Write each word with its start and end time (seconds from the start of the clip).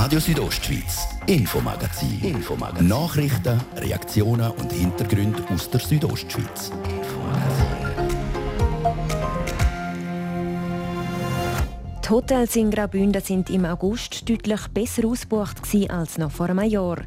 Radio 0.00 0.20
Südostschweiz, 0.20 1.08
Infomagazin. 1.26 2.20
Infomagazin. 2.22 2.86
Nachrichten, 2.86 3.60
Reaktionen 3.78 4.48
und 4.52 4.72
Hintergründe 4.72 5.42
aus 5.52 5.68
der 5.70 5.80
Südostschweiz. 5.80 6.70
Die 12.04 12.08
Hotels 12.08 12.54
in 12.54 12.70
Graubünden 12.70 13.20
sind 13.20 13.50
im 13.50 13.64
August 13.64 14.28
deutlich 14.30 14.68
besser 14.68 15.04
ausgebucht 15.04 15.56
als 15.88 16.16
noch 16.16 16.30
vor 16.30 16.48
einem 16.48 16.70
Jahr. 16.70 16.98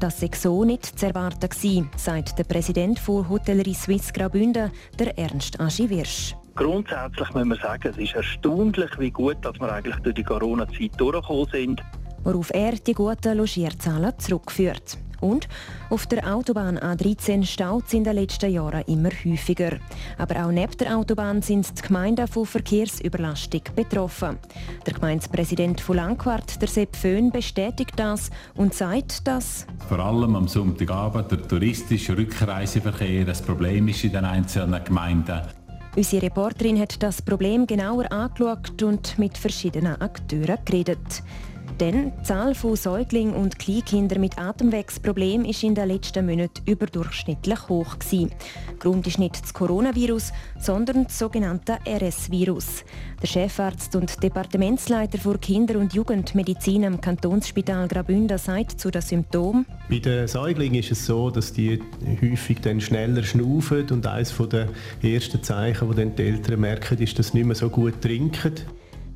Das 0.00 0.18
sei 0.18 0.30
so 0.34 0.64
nicht 0.64 0.86
zu 0.98 1.04
erwarten 1.04 1.50
gewesen, 1.50 1.90
sagt 1.96 2.38
der 2.38 2.44
Präsident 2.44 2.98
von 2.98 3.28
Hotellerie 3.28 3.74
Suisse 3.74 4.10
Graubünden, 4.10 4.70
der 4.98 5.18
Ernst 5.18 5.60
Aschi 5.60 5.90
Wirsch. 5.90 6.34
Grundsätzlich 6.54 7.28
muss 7.34 7.44
man 7.44 7.58
sagen, 7.58 7.88
es 7.90 7.98
ist 7.98 8.14
erstaunlich, 8.14 8.90
wie 8.98 9.10
gut 9.10 9.36
dass 9.42 9.60
wir 9.60 9.70
eigentlich 9.70 9.96
durch 9.96 10.14
die 10.14 10.24
Corona-Zeit 10.24 10.92
durchgekommen 10.98 11.48
sind. 11.52 11.82
Worauf 12.24 12.50
er 12.54 12.72
die 12.72 12.94
guten 12.94 13.36
Logierzahlen 13.36 14.18
zurückführt. 14.18 14.98
Und 15.22 15.48
auf 15.88 16.06
der 16.06 16.34
Autobahn 16.34 16.78
A13 16.78 17.44
staut 17.44 17.84
es 17.86 17.94
in 17.94 18.02
den 18.02 18.16
letzten 18.16 18.50
Jahren 18.50 18.82
immer 18.86 19.10
häufiger. 19.24 19.78
Aber 20.18 20.44
auch 20.44 20.50
neben 20.50 20.76
der 20.78 20.96
Autobahn 20.96 21.42
sind 21.42 21.78
die 21.78 21.82
Gemeinden 21.82 22.26
von 22.26 22.44
Verkehrsüberlastung 22.44 23.62
betroffen. 23.76 24.38
Der 24.84 24.94
Gemeindepräsident 24.94 25.80
von 25.80 25.96
Langquart, 25.96 26.60
der 26.60 26.66
Sepp 26.66 26.96
Föhn, 26.96 27.30
bestätigt 27.30 27.92
das 27.96 28.30
und 28.56 28.74
sagt, 28.74 29.26
dass 29.28 29.64
vor 29.88 30.00
allem 30.00 30.34
am 30.34 30.48
Sonntagabend 30.48 31.30
der 31.30 31.46
touristische 31.46 32.18
Rückreiseverkehr 32.18 33.28
ein 33.28 33.46
Problem 33.46 33.86
ist 33.86 34.02
in 34.02 34.12
den 34.12 34.24
einzelnen 34.24 34.82
Gemeinden. 34.82 35.40
Unsere 35.94 36.22
Reporterin 36.22 36.80
hat 36.80 37.00
das 37.02 37.22
Problem 37.22 37.66
genauer 37.66 38.10
angeschaut 38.10 38.82
und 38.82 39.18
mit 39.18 39.38
verschiedenen 39.38 40.00
Akteuren 40.00 40.58
geredet. 40.64 41.22
Denn 41.80 42.12
die 42.18 42.22
Zahl 42.22 42.54
von 42.54 42.76
Säuglingen 42.76 43.34
und 43.34 43.58
Kleinkindern 43.58 44.20
mit 44.20 44.38
Atemwegsproblemen 44.38 45.46
ist 45.46 45.62
in 45.62 45.74
den 45.74 45.88
letzten 45.88 46.26
Monaten 46.26 46.62
überdurchschnittlich 46.66 47.68
hoch. 47.68 47.98
Gewesen. 47.98 48.30
Grund 48.78 49.06
ist 49.06 49.18
nicht 49.18 49.42
das 49.42 49.54
Coronavirus, 49.54 50.32
sondern 50.60 51.04
das 51.04 51.18
sogenannte 51.18 51.78
RS-Virus. 51.86 52.84
Der 53.20 53.26
Chefarzt 53.26 53.96
und 53.96 54.22
Departementsleiter 54.22 55.18
für 55.18 55.38
Kinder- 55.38 55.78
und 55.78 55.92
Jugendmedizin 55.92 56.84
am 56.84 57.00
Kantonsspital 57.00 57.88
Graubünden 57.88 58.38
sagt 58.38 58.80
zu 58.80 58.90
den 58.90 59.02
Symptomen. 59.02 59.66
Bei 59.88 59.98
den 59.98 60.28
Säuglingen 60.28 60.80
ist 60.80 60.92
es 60.92 61.06
so, 61.06 61.30
dass 61.30 61.52
die 61.52 61.80
häufig 62.20 62.60
dann 62.60 62.80
schneller 62.80 63.22
schnaufen 63.22 63.88
und 63.90 64.06
eines 64.06 64.36
der 64.36 64.68
ersten 65.02 65.42
Zeichen, 65.42 65.90
die 65.90 65.96
dann 65.96 66.16
die 66.16 66.22
Eltern 66.22 66.60
merken, 66.60 66.98
ist, 66.98 67.18
dass 67.18 67.28
sie 67.28 67.38
nicht 67.38 67.46
mehr 67.46 67.56
so 67.56 67.68
gut 67.68 68.00
trinken. 68.00 68.52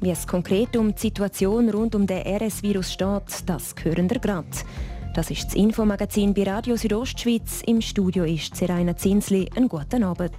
Wie 0.00 0.11
es 0.11 0.27
konkret 0.27 0.77
um 0.77 0.94
die 0.94 1.00
Situation 1.00 1.70
rund 1.70 1.94
um 1.94 2.06
den 2.06 2.19
RS-Virus 2.19 2.92
steht, 2.92 3.47
das 3.47 3.75
hören 3.83 4.11
wir 4.11 4.19
gerade. 4.19 4.47
Das 5.14 5.30
ist 5.30 5.47
das 5.47 5.55
Infomagazin 5.55 6.34
bei 6.34 6.42
Radio 6.42 6.77
Südostschweiz. 6.77 7.62
Im 7.66 7.80
Studio 7.80 8.24
ist 8.24 8.55
Seraina 8.55 8.94
Zinsli. 8.97 9.48
Einen 9.56 9.69
guten 9.69 10.05
Abend. 10.05 10.34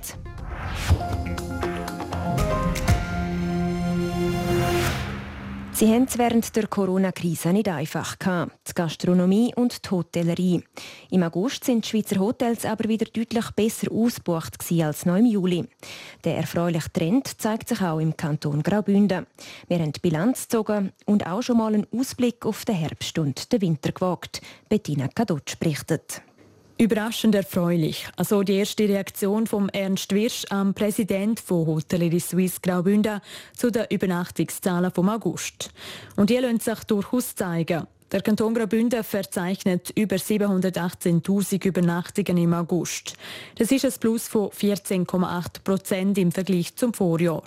Sie 5.78 5.94
haben 5.94 6.06
es 6.06 6.18
während 6.18 6.56
der 6.56 6.66
Corona-Krise 6.66 7.54
nicht 7.54 7.70
einfach 7.70 8.18
gehabt. 8.18 8.52
Die 8.68 8.74
Gastronomie 8.74 9.54
und 9.56 9.86
die 9.86 9.92
Hotellerie. 9.92 10.64
Im 11.12 11.22
August 11.22 11.66
sind 11.66 11.86
die 11.86 11.90
Schweizer 11.90 12.20
Hotels 12.20 12.66
aber 12.66 12.90
wieder 12.90 13.06
deutlich 13.06 13.52
besser 13.52 13.92
ausgebucht 13.92 14.56
als 14.82 15.06
noch 15.06 15.18
im 15.18 15.28
Juli. 15.28 15.70
Der 16.24 16.38
erfreuliche 16.38 16.92
Trend 16.92 17.40
zeigt 17.40 17.70
sich 17.70 17.80
auch 17.80 18.00
im 18.00 18.18
Kanton 18.18 18.64
Graubünden. 18.64 19.28
Wir 19.68 19.78
haben 19.78 19.92
die 19.92 20.00
Bilanz 20.00 20.48
gezogen 20.48 20.94
und 21.06 21.28
auch 21.28 21.44
schon 21.44 21.58
mal 21.58 21.76
einen 21.76 21.86
Ausblick 21.96 22.44
auf 22.48 22.66
den 22.66 22.74
Herbst 22.74 23.20
und 23.20 23.54
den 23.54 23.62
Winter 23.62 23.92
gewagt. 23.92 24.42
Bettina 24.70 25.08
Kadotsch 25.10 25.60
berichtet. 25.60 26.24
Überraschend 26.80 27.34
erfreulich. 27.34 28.08
Also 28.18 28.44
die 28.44 28.54
erste 28.54 28.88
Reaktion 28.88 29.48
vom 29.48 29.68
Ernst 29.70 30.14
Wirsch 30.14 30.46
am 30.52 30.76
Präsident 30.76 31.40
von 31.40 31.66
Hotellerie 31.66 32.20
Suisse 32.20 32.60
Graubünden 32.62 33.20
zu 33.56 33.72
den 33.72 33.88
Übernachtungszahlen 33.90 34.92
vom 34.92 35.10
August. 35.10 35.72
Und 36.18 36.30
die 36.30 36.38
lassen 36.38 36.60
sich 36.60 36.84
durchaus 36.84 37.34
zeigen. 37.34 37.88
Der 38.12 38.22
Kanton 38.22 38.54
Graubünden 38.54 39.04
verzeichnet 39.04 39.92
über 39.96 40.18
718.000 40.18 41.66
Übernachtungen 41.66 42.38
im 42.38 42.54
August. 42.54 43.16
Das 43.56 43.72
ist 43.72 43.84
ein 43.84 43.94
Plus 44.00 44.28
von 44.28 44.50
14,8 44.50 45.64
Prozent 45.64 46.18
im 46.20 46.32
Vergleich 46.32 46.76
zum 46.76 46.94
Vorjahr. 46.94 47.44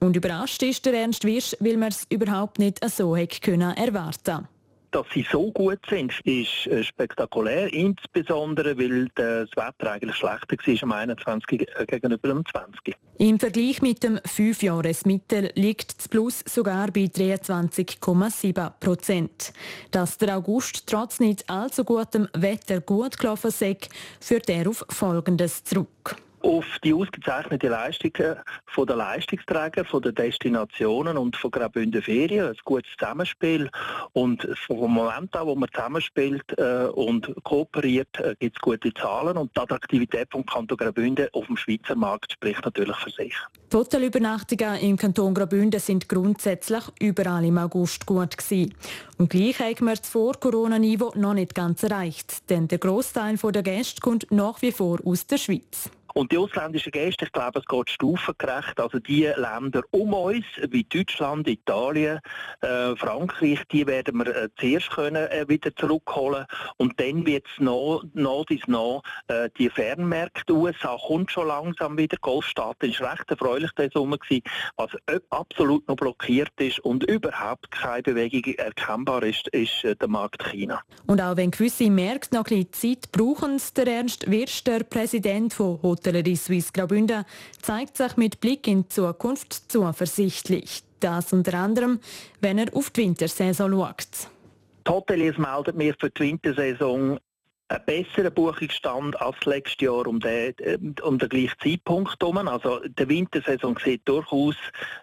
Und 0.00 0.16
überrascht 0.16 0.64
ist 0.64 0.84
der 0.84 0.94
Ernst 0.94 1.24
Wirsch, 1.24 1.56
weil 1.60 1.76
man 1.76 1.90
es 1.90 2.08
überhaupt 2.10 2.58
nicht 2.58 2.84
so 2.90 3.16
hätte 3.16 3.38
können 3.38 3.76
erwarten 3.76 4.48
dass 4.94 5.06
sie 5.12 5.26
so 5.30 5.50
gut 5.50 5.80
sind, 5.88 6.12
ist 6.24 6.66
äh, 6.66 6.84
spektakulär, 6.84 7.72
insbesondere 7.72 8.78
weil 8.78 9.08
das 9.16 9.50
Wetter 9.56 9.92
eigentlich 9.92 10.16
schlechter 10.16 10.56
war 10.56 10.82
am 10.82 10.92
21. 10.92 11.66
gegenüber 11.86 12.28
dem 12.28 12.44
20. 12.46 12.96
Im 13.18 13.40
Vergleich 13.40 13.82
mit 13.82 14.02
dem 14.02 14.20
Fünfjahresmittel 14.24 15.50
liegt 15.54 15.98
das 15.98 16.08
Plus 16.08 16.44
sogar 16.46 16.88
bei 16.92 17.02
23,7 17.02 18.72
Prozent. 18.78 19.52
Dass 19.90 20.18
der 20.18 20.36
August 20.36 20.86
trotz 20.86 21.18
nicht 21.18 21.48
allzu 21.50 21.84
gutem 21.84 22.28
Wetter 22.32 22.80
gut 22.80 23.18
gelaufen 23.18 23.48
ist, 23.48 23.88
führt 24.20 24.48
er 24.48 24.68
auf 24.68 24.84
Folgendes 24.88 25.64
zurück 25.64 26.16
auf 26.44 26.66
die 26.84 26.92
ausgezeichnete 26.92 27.68
Leistung 27.68 28.12
von 28.66 28.86
der 28.86 28.96
Leistungsträger, 28.96 29.84
von 29.86 30.02
den 30.02 30.14
Destinationen 30.14 31.16
und 31.16 31.36
von 31.36 31.50
Graubünden 31.50 32.02
Ferien, 32.02 32.48
ein 32.48 32.56
gutes 32.64 32.90
Zusammenspiel 32.98 33.70
und 34.12 34.46
vom 34.66 34.92
Moment 34.92 35.34
an, 35.34 35.46
wo 35.46 35.54
man 35.54 35.70
zusammenspielt 35.72 36.44
äh, 36.58 36.84
und 36.94 37.34
kooperiert, 37.44 38.20
äh, 38.20 38.34
gibt 38.38 38.56
es 38.56 38.60
gute 38.60 38.92
Zahlen 38.92 39.38
und 39.38 39.56
die 39.56 39.60
Attraktivität 39.60 40.28
vom 40.30 40.44
Kanton 40.44 40.76
Graubünden 40.76 41.28
auf 41.32 41.46
dem 41.46 41.56
Schweizer 41.56 41.96
Markt 41.96 42.32
spricht 42.32 42.62
natürlich 42.64 42.96
für 42.96 43.10
sich. 43.10 43.34
Die 43.72 43.76
Hotelübernachtungen 43.76 44.80
im 44.80 44.96
Kanton 44.98 45.32
Graubünden 45.32 45.80
sind 45.80 46.08
grundsätzlich 46.10 46.84
überall 47.00 47.44
im 47.44 47.56
August 47.56 48.04
gut 48.04 48.36
gewesen. 48.36 48.74
Und 49.16 49.30
gleich 49.30 49.58
haben 49.60 49.86
wir 49.86 49.96
das 49.96 50.08
Vor-Corona-Niveau 50.10 51.12
noch 51.16 51.34
nicht 51.34 51.54
ganz 51.54 51.82
erreicht, 51.82 52.50
denn 52.50 52.68
der 52.68 52.78
Großteil 52.78 53.36
der 53.36 53.62
Gäste 53.62 54.00
kommt 54.02 54.30
nach 54.30 54.60
wie 54.60 54.72
vor 54.72 54.98
aus 55.04 55.26
der 55.26 55.38
Schweiz. 55.38 55.90
Und 56.14 56.30
die 56.30 56.38
ausländischen 56.38 56.92
Gäste, 56.92 57.24
ich 57.24 57.32
glaube, 57.32 57.58
es 57.58 57.66
geht 57.66 57.90
stufengerecht. 57.90 58.78
Also 58.78 59.00
die 59.00 59.24
Länder 59.24 59.82
um 59.90 60.14
uns, 60.14 60.44
wie 60.70 60.84
Deutschland, 60.84 61.48
Italien, 61.48 62.20
äh, 62.60 62.94
Frankreich, 62.94 63.60
die 63.72 63.84
werden 63.86 64.18
wir 64.18 64.34
äh, 64.34 64.48
zuerst 64.56 64.90
können, 64.90 65.26
äh, 65.26 65.44
wieder 65.48 65.74
zurückholen. 65.74 66.46
Und 66.76 66.98
dann 67.00 67.26
wird 67.26 67.46
es 67.46 67.60
noch, 67.60 68.04
dies 68.48 68.66
noch 68.68 69.02
äh, 69.26 69.50
die 69.58 69.68
Fernmärkte. 69.68 70.52
USA 70.52 70.96
kommt 71.04 71.32
schon 71.32 71.48
langsam 71.48 71.98
wieder. 71.98 72.16
Golfstaaten 72.20 72.90
ist 72.90 73.00
recht 73.00 73.28
erfreulich 73.28 73.72
der 73.72 73.90
Sommer 73.92 74.18
gewesen. 74.18 74.44
Was 74.76 74.90
absolut 75.30 75.86
noch 75.88 75.96
blockiert 75.96 76.52
ist 76.60 76.78
und 76.80 77.02
überhaupt 77.10 77.72
keine 77.72 78.04
Bewegung 78.04 78.54
erkennbar 78.54 79.24
ist, 79.24 79.48
ist 79.48 79.82
äh, 79.82 79.96
der 79.96 80.08
Markt 80.08 80.44
China. 80.44 80.80
Und 81.06 81.20
auch 81.20 81.36
wenn 81.36 81.50
gewisse 81.50 81.90
Märkte 81.90 82.36
noch 82.36 82.46
ein 82.50 82.66
bisschen 82.66 83.00
Zeit 83.00 83.10
brauchen, 83.10 83.60
der 83.76 83.86
Ernst 83.88 84.30
Wirsch, 84.30 84.62
der 84.62 84.84
Präsident 84.84 85.52
von 85.52 85.80
Hotellerie 86.04 86.36
Suisse 86.36 86.70
Graubünden 86.70 87.24
zeigt 87.62 87.96
sich 87.96 88.16
mit 88.18 88.38
Blick 88.38 88.68
in 88.68 88.82
die 88.82 88.88
Zukunft 88.88 89.72
zuversichtlich. 89.72 90.82
Das 91.00 91.32
unter 91.32 91.54
anderem, 91.54 91.98
wenn 92.42 92.58
er 92.58 92.74
auf 92.76 92.90
die 92.90 93.02
Wintersaison 93.02 93.72
schaut. 93.72 94.28
Die 94.86 94.92
Hoteliers 94.92 95.38
melden 95.38 95.78
mir 95.78 95.94
für 95.98 96.10
die 96.10 96.20
Wintersaison 96.20 97.18
einen 97.68 97.84
besseren 97.86 98.34
Buchungsstand 98.34 99.20
als 99.20 99.36
letztes 99.46 99.80
Jahr 99.80 100.06
um 100.06 100.20
den, 100.20 100.54
äh, 100.58 100.78
um 101.02 101.18
den 101.18 101.28
gleichen 101.28 101.58
Zeitpunkt 101.62 102.20
herum. 102.20 102.46
Also 102.46 102.80
die 102.80 103.08
Wintersaison 103.08 103.78
sieht 103.82 104.06
durchaus 104.06 104.56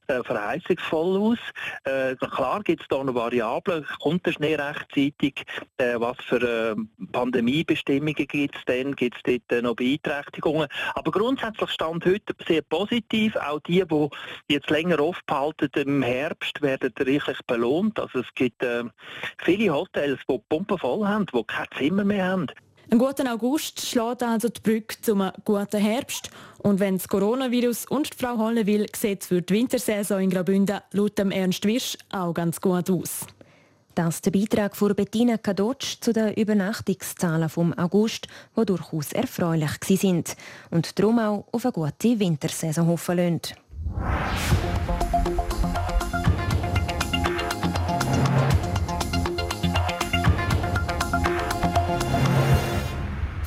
äh, 0.07 0.23
verheißungsvoll 0.23 1.17
aus. 1.17 1.37
Äh, 1.85 2.15
klar 2.15 2.61
gibt 2.63 2.83
es 2.83 2.87
da 2.87 3.03
noch 3.03 3.15
Variablen, 3.15 3.85
kommt 3.99 4.25
der 4.25 4.33
Schnee 4.33 4.55
rechtzeitig, 4.55 5.43
äh, 5.77 5.95
was 5.97 6.17
für 6.27 6.41
äh, 6.41 6.75
Pandemiebestimmungen 7.11 8.13
gibt 8.13 8.55
es 8.55 8.65
denn, 8.65 8.95
gibt 8.95 9.17
es 9.17 9.23
dort 9.23 9.51
äh, 9.51 9.61
noch 9.63 9.75
Beeinträchtigungen. 9.75 10.67
Aber 10.93 11.11
grundsätzlich 11.11 11.71
stand 11.71 12.05
heute 12.05 12.35
sehr 12.47 12.61
positiv, 12.61 13.35
auch 13.37 13.59
die, 13.61 13.83
die 13.85 14.09
jetzt 14.49 14.69
länger 14.69 14.99
aufgehalten 14.99 15.69
im 15.75 16.03
Herbst, 16.03 16.61
werden 16.61 16.93
reichlich 16.99 17.39
belohnt. 17.47 17.99
Also 17.99 18.19
es 18.19 18.33
gibt 18.35 18.63
viele 19.43 19.73
Hotels, 19.73 20.19
die 20.29 20.39
Pumpen 20.49 20.77
voll 20.77 21.07
haben, 21.07 21.25
die 21.25 21.43
kein 21.43 21.65
Zimmer 21.77 22.03
mehr 22.03 22.27
haben. 22.27 22.50
Ein 22.93 22.97
guter 22.97 23.31
August 23.31 23.87
schlägt 23.87 24.21
also 24.21 24.49
die 24.49 24.59
Brücke 24.59 24.99
zum 25.01 25.31
guten 25.45 25.79
Herbst. 25.79 26.29
Und 26.57 26.81
wenn 26.81 26.97
das 26.97 27.07
Coronavirus 27.07 27.85
und 27.85 28.11
die 28.11 28.17
Frau 28.17 28.37
Holle 28.37 28.65
will, 28.65 28.85
sieht 28.93 29.21
es 29.21 29.27
für 29.27 29.41
die 29.41 29.53
Wintersaison 29.53 30.19
in 30.19 30.29
Graubünden 30.29 30.81
laut 30.91 31.17
dem 31.17 31.31
Ernst 31.31 31.65
Wisch 31.65 31.97
auch 32.11 32.33
ganz 32.33 32.59
gut 32.59 32.89
aus. 32.89 33.25
Das 33.95 34.15
ist 34.15 34.25
der 34.25 34.31
Beitrag 34.31 34.75
von 34.75 34.93
Bettina 34.93 35.37
Kadotsch 35.37 36.01
zu 36.01 36.11
den 36.11 36.33
Übernachtungszahlen 36.33 37.47
vom 37.47 37.71
August, 37.77 38.27
die 38.57 38.65
durchaus 38.65 39.13
erfreulich 39.13 39.71
sind 39.85 40.35
und 40.69 40.99
darum 40.99 41.19
auch 41.19 41.45
auf 41.53 41.63
eine 41.63 41.71
gute 41.71 42.19
Wintersaison 42.19 42.87
hoffen 42.87 43.15
lassen. 43.15 44.80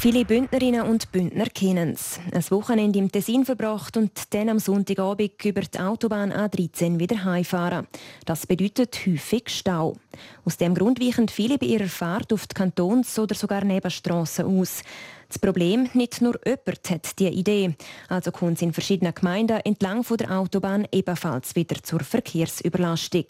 Viele 0.04 0.26
Bündnerinnen 0.26 0.82
und 0.82 1.10
Bündner 1.12 1.46
kennen 1.46 1.92
es. 1.92 2.20
Ein 2.30 2.44
Wochenende 2.50 2.98
im 2.98 3.10
Tessin 3.10 3.46
verbracht 3.46 3.96
und 3.96 4.34
dann 4.34 4.50
am 4.50 4.58
Sonntagabend 4.58 5.42
über 5.42 5.62
die 5.62 5.78
Autobahn 5.78 6.30
A13 6.30 6.98
wieder 6.98 7.24
heimfahren. 7.24 7.86
Das 8.26 8.46
bedeutet 8.46 8.94
häufig 9.06 9.48
Stau. 9.48 9.96
Aus 10.44 10.58
dem 10.58 10.74
Grund 10.74 11.00
weichen 11.00 11.28
viele 11.28 11.56
bei 11.56 11.64
ihrer 11.64 11.86
Fahrt 11.86 12.34
auf 12.34 12.46
die 12.46 12.54
Kantons- 12.54 13.18
oder 13.18 13.34
sogar 13.34 13.64
Nebenstrassen 13.64 14.44
aus. 14.44 14.82
Das 15.30 15.38
Problem, 15.38 15.88
nicht 15.94 16.20
nur 16.20 16.38
jemand 16.44 16.90
hat 16.90 17.18
diese 17.18 17.30
Idee. 17.30 17.74
Also 18.10 18.30
kommt 18.30 18.56
es 18.58 18.62
in 18.62 18.74
verschiedenen 18.74 19.14
Gemeinden 19.14 19.62
entlang 19.64 20.04
von 20.04 20.18
der 20.18 20.38
Autobahn 20.38 20.86
ebenfalls 20.92 21.56
wieder 21.56 21.82
zur 21.82 22.00
Verkehrsüberlastung. 22.00 23.24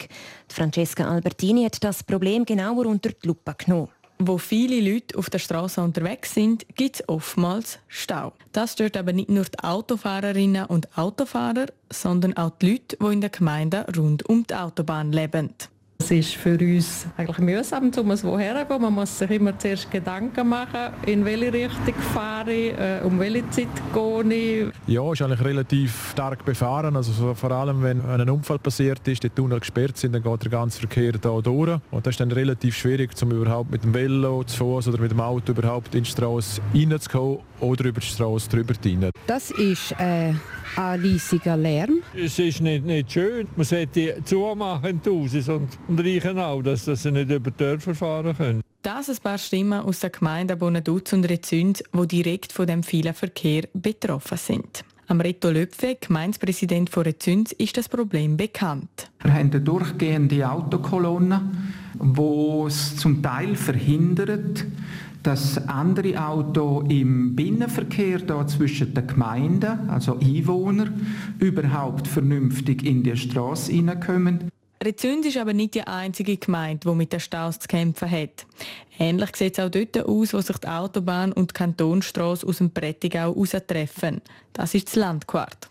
Francesca 0.49 1.07
Albertini 1.07 1.63
hat 1.63 1.81
das 1.81 2.03
Problem 2.03 2.43
genauer 2.43 2.87
unter 2.87 3.11
die 3.11 3.27
Lupe 3.27 3.55
genommen. 3.57 3.87
Wo 4.17 4.37
viele 4.37 4.79
Leute 4.79 5.17
auf 5.17 5.29
der 5.29 5.39
Straße 5.39 5.81
unterwegs 5.81 6.33
sind, 6.33 6.65
gibt 6.75 6.95
es 6.95 7.09
oftmals 7.09 7.79
Stau. 7.87 8.31
Das 8.53 8.73
stört 8.73 8.95
aber 8.95 9.11
nicht 9.11 9.29
nur 9.29 9.43
die 9.43 9.59
Autofahrerinnen 9.59 10.65
und 10.67 10.97
Autofahrer, 10.97 11.65
sondern 11.91 12.35
auch 12.37 12.51
die 12.61 12.71
Leute, 12.71 12.97
die 12.97 13.13
in 13.13 13.21
der 13.21 13.29
Gemeinde 13.29 13.85
rund 13.95 14.27
um 14.29 14.47
die 14.47 14.55
Autobahn 14.55 15.11
leben. 15.11 15.53
Es 15.97 16.11
ist 16.11 16.35
für 16.35 16.57
uns 16.59 17.07
eigentlich 17.17 17.39
mühsam, 17.39 17.89
um 17.97 18.11
es 18.11 18.23
woher. 18.23 18.65
Man 18.79 18.93
muss 18.93 19.17
sich 19.17 19.31
immer 19.31 19.57
zuerst 19.57 19.89
Gedanken 19.89 20.49
machen, 20.49 20.93
in 21.05 21.25
welche 21.25 21.51
Richtung 21.51 21.95
fahre 22.13 22.53
ich, 22.53 22.77
äh, 22.77 22.99
um 23.03 23.19
welche 23.19 23.49
Zeit 23.49 23.67
gehe 23.93 24.33
ich. 24.33 24.73
Ja, 24.87 25.11
ist 25.11 25.21
eigentlich 25.21 25.43
relativ 25.43 26.11
stark 26.11 26.45
befahren. 26.45 26.95
Also 26.95 27.33
vor 27.33 27.51
allem, 27.51 27.81
wenn 27.81 28.01
ein 28.01 28.29
Unfall 28.29 28.59
passiert 28.59 29.07
ist, 29.07 29.23
die 29.23 29.29
Tunnel 29.29 29.59
gesperrt 29.59 29.97
sind, 29.97 30.13
dann 30.13 30.21
geht 30.21 30.43
der 30.43 30.51
ganze 30.51 30.79
Verkehr 30.79 31.13
da 31.13 31.39
durch. 31.41 31.79
Und 31.89 32.05
das 32.05 32.11
ist 32.13 32.19
dann 32.19 32.31
relativ 32.31 32.75
schwierig, 32.77 33.11
um 33.23 33.31
überhaupt 33.31 33.71
mit 33.71 33.83
dem 33.83 33.93
Velo, 33.93 34.43
zu 34.43 34.57
Fuß 34.57 34.89
oder 34.89 34.99
mit 34.99 35.11
dem 35.11 35.21
Auto 35.21 35.53
überhaupt 35.53 35.95
in 35.95 36.03
die 36.03 36.09
Straße 36.09 36.61
reinzukommen 36.73 37.39
oder 37.61 37.85
über 37.85 38.01
die 38.01 38.05
Straße 38.05 38.49
drüber 38.49 38.73
rein. 38.85 39.09
Das 39.27 39.49
ist 39.49 39.93
äh, 39.93 40.33
ein 40.75 40.99
riesiger 40.99 41.57
Lärm. 41.57 42.01
Es 42.15 42.39
ist 42.39 42.61
nicht, 42.61 42.85
nicht 42.85 43.11
schön. 43.11 43.47
Man 43.55 43.65
sollte 43.65 44.17
zumachen 44.23 45.01
die 45.03 45.09
Hauses 45.09 45.49
und, 45.49 45.69
und 45.87 45.99
reichen 45.99 46.39
auch, 46.39 46.61
dass, 46.61 46.85
dass 46.85 47.03
sie 47.03 47.11
nicht 47.11 47.29
über 47.29 47.51
die 47.51 47.57
Dörfer 47.57 47.95
fahren 47.95 48.35
können. 48.35 48.61
Das 48.81 49.09
ein 49.09 49.17
paar 49.17 49.37
Stimmen 49.37 49.79
aus 49.79 50.01
der 50.01 50.11
Gemeinde 50.11 50.55
Bonaduz 50.55 51.11
und 51.13 51.25
Rezünd, 51.25 51.83
die 51.91 52.07
direkt 52.07 52.51
von 52.51 52.67
dem 52.67 52.83
vielen 52.83 53.13
Verkehr 53.13 53.63
betroffen 53.73 54.37
sind. 54.37 54.85
Am 55.07 55.21
Reto 55.21 55.51
Löpfe, 55.51 55.97
Gemeindepräsident 56.01 56.89
von 56.89 57.03
Rezünd, 57.03 57.51
ist 57.53 57.77
das 57.77 57.87
Problem 57.87 58.37
bekannt. 58.37 59.11
Wir 59.21 59.33
haben 59.33 59.51
eine 59.51 59.61
durchgehende 59.61 60.49
Autokolonne, 60.49 61.41
die 61.93 62.67
es 62.67 62.97
zum 62.97 63.21
Teil 63.21 63.55
verhindert, 63.55 64.65
dass 65.25 65.57
andere 65.67 66.23
Autos 66.23 66.85
im 66.87 67.35
Binnenverkehr 67.35 68.19
da 68.19 68.45
zwischen 68.45 68.93
den 68.93 69.07
Gemeinden, 69.07 69.89
also 69.89 70.19
Einwohner, 70.19 70.93
überhaupt 71.39 72.07
vernünftig 72.07 72.85
in 72.85 73.01
die 73.01 73.17
Straße 73.17 73.71
hineinkommen. 73.71 74.51
Rezünd 74.83 75.25
ist 75.25 75.37
aber 75.37 75.53
nicht 75.53 75.73
die 75.73 75.81
einzige 75.81 76.37
Gemeinde, 76.37 76.87
die 76.87 76.95
mit 76.95 77.11
den 77.11 77.19
Staus 77.19 77.57
zu 77.57 77.67
kämpfen 77.67 78.11
hat. 78.11 78.45
Ähnlich 78.99 79.35
sieht 79.35 79.57
es 79.57 79.65
auch 79.65 79.71
dort 79.71 79.97
aus, 79.97 80.33
wo 80.33 80.41
sich 80.41 80.57
die 80.57 80.67
Autobahn 80.67 81.31
und 81.31 81.51
die 81.51 81.53
Kantonsstrasse 81.53 82.45
aus 82.45 82.59
dem 82.59 82.69
Prättigau 82.69 83.33
treffen. 83.67 84.21
Das 84.53 84.75
ist 84.75 84.89
das 84.89 84.95
Landquart. 84.95 85.69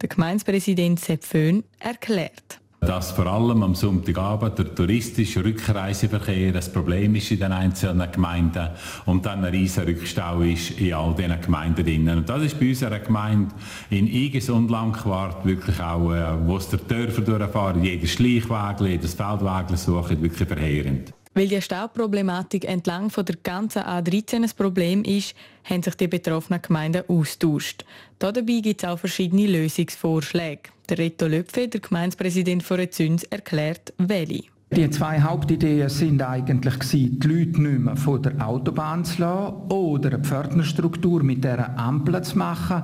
Der 0.00 0.08
Gemeindepräsident 0.08 0.98
Sepp 0.98 1.24
Föhn 1.24 1.62
erklärt 1.78 2.60
dass 2.86 3.12
vor 3.12 3.26
allem 3.26 3.62
am 3.62 3.74
Sonntagabend 3.74 4.58
der 4.58 4.74
touristische 4.74 5.44
Rückreiseverkehr 5.44 6.52
das 6.52 6.70
Problem 6.70 7.14
ist 7.14 7.30
in 7.30 7.38
den 7.38 7.52
einzelnen 7.52 8.10
Gemeinden 8.10 8.68
und 9.06 9.24
dann 9.24 9.44
ein 9.44 9.52
riesiger 9.52 9.86
Rückstau 9.86 10.42
ist 10.42 10.72
in 10.72 10.92
all 10.92 11.14
diesen 11.14 11.40
Gemeinden 11.40 11.84
drinnen. 11.84 12.18
Und 12.18 12.28
das 12.28 12.42
ist 12.42 12.60
bei 12.60 12.68
unserer 12.68 12.98
Gemeinde 12.98 13.54
in 13.90 14.06
Iges 14.06 14.50
und 14.50 14.70
Langquart 14.70 15.44
wirklich 15.46 15.80
auch, 15.80 16.12
äh, 16.12 16.46
wo 16.46 16.56
es 16.56 16.68
der 16.68 16.80
Dörfer 16.80 17.22
durchfahren, 17.22 17.82
jedes 17.82 18.10
Schleichweg, 18.12 18.80
jedes 18.80 19.14
Feldweg 19.14 19.76
suchen, 19.78 20.22
wirklich 20.22 20.46
verheerend. 20.46 21.13
Weil 21.34 21.48
die 21.48 21.60
Stauproblematik 21.60 22.64
entlang 22.64 23.10
von 23.10 23.24
der 23.24 23.36
ganzen 23.42 23.82
A13 23.82 24.44
ein 24.44 24.50
Problem 24.56 25.02
ist, 25.02 25.34
haben 25.64 25.82
sich 25.82 25.96
die 25.96 26.06
betroffenen 26.06 26.62
Gemeinden 26.62 27.02
austauscht. 27.08 27.84
Dabei 28.20 28.60
gibt 28.60 28.82
es 28.82 28.88
auch 28.88 28.98
verschiedene 28.98 29.48
Lösungsvorschläge. 29.48 30.70
Der 30.88 30.98
Reto 30.98 31.26
Löpfe, 31.26 31.66
der 31.66 31.80
Gemeindepräsident 31.80 32.62
von 32.62 32.76
Rezüns, 32.76 33.24
erklärt, 33.24 33.92
welche. 33.98 34.44
Die 34.70 34.90
zwei 34.90 35.20
Hauptideen 35.20 35.88
sind 35.88 36.22
eigentlich 36.22 36.74
die 36.90 37.18
Leute 37.22 37.62
nicht 37.62 37.78
mehr 37.78 37.96
von 37.96 38.22
der 38.22 38.46
Autobahn 38.46 39.04
zu 39.04 39.20
lassen 39.20 39.54
oder 39.70 40.14
eine 40.14 40.24
Pförtnerstruktur 40.24 41.22
mit 41.22 41.44
dieser 41.44 41.78
Ampel 41.78 42.22
zu 42.22 42.38
machen. 42.38 42.82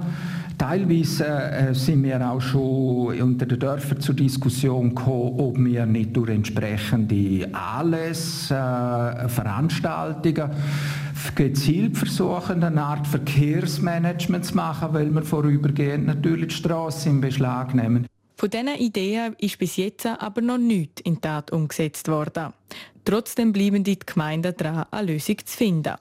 Teilweise 0.61 1.25
äh, 1.27 1.75
sind 1.75 2.03
wir 2.03 2.21
auch 2.21 2.39
schon 2.39 3.19
unter 3.19 3.47
den 3.47 3.59
Dörfern 3.59 3.99
zur 3.99 4.15
Diskussion 4.15 4.95
gekommen, 4.95 5.41
ob 5.41 5.59
wir 5.59 5.87
nicht 5.87 6.15
durch 6.15 6.29
entsprechende 6.29 7.49
Anlässe, 7.55 8.57
äh, 8.57 9.27
Veranstaltungen 9.27 10.51
gezielt 11.35 11.97
versuchen, 11.97 12.63
eine 12.63 12.83
Art 12.83 13.07
Verkehrsmanagement 13.07 14.45
zu 14.45 14.55
machen, 14.55 14.93
weil 14.93 15.11
wir 15.11 15.23
vorübergehend 15.23 16.05
natürlich 16.05 16.49
die 16.49 16.57
Straße 16.57 17.09
in 17.09 17.23
Beschlag 17.23 17.75
nehmen. 17.75 18.07
Von 18.37 18.51
diesen 18.51 18.69
Ideen 18.69 19.37
ist 19.39 19.59
bis 19.59 19.77
jetzt 19.77 20.05
aber 20.05 20.43
noch 20.43 20.59
nichts 20.59 21.01
in 21.01 21.23
Tat 21.23 21.53
umgesetzt 21.53 22.07
worden. 22.09 22.53
Trotzdem 23.07 23.55
bleiben 23.55 23.83
die 23.83 23.99
Gemeinden 23.99 24.55
dran, 24.55 24.85
eine 24.91 25.13
Lösung 25.13 25.39
zu 25.43 25.57
finden. 25.57 25.95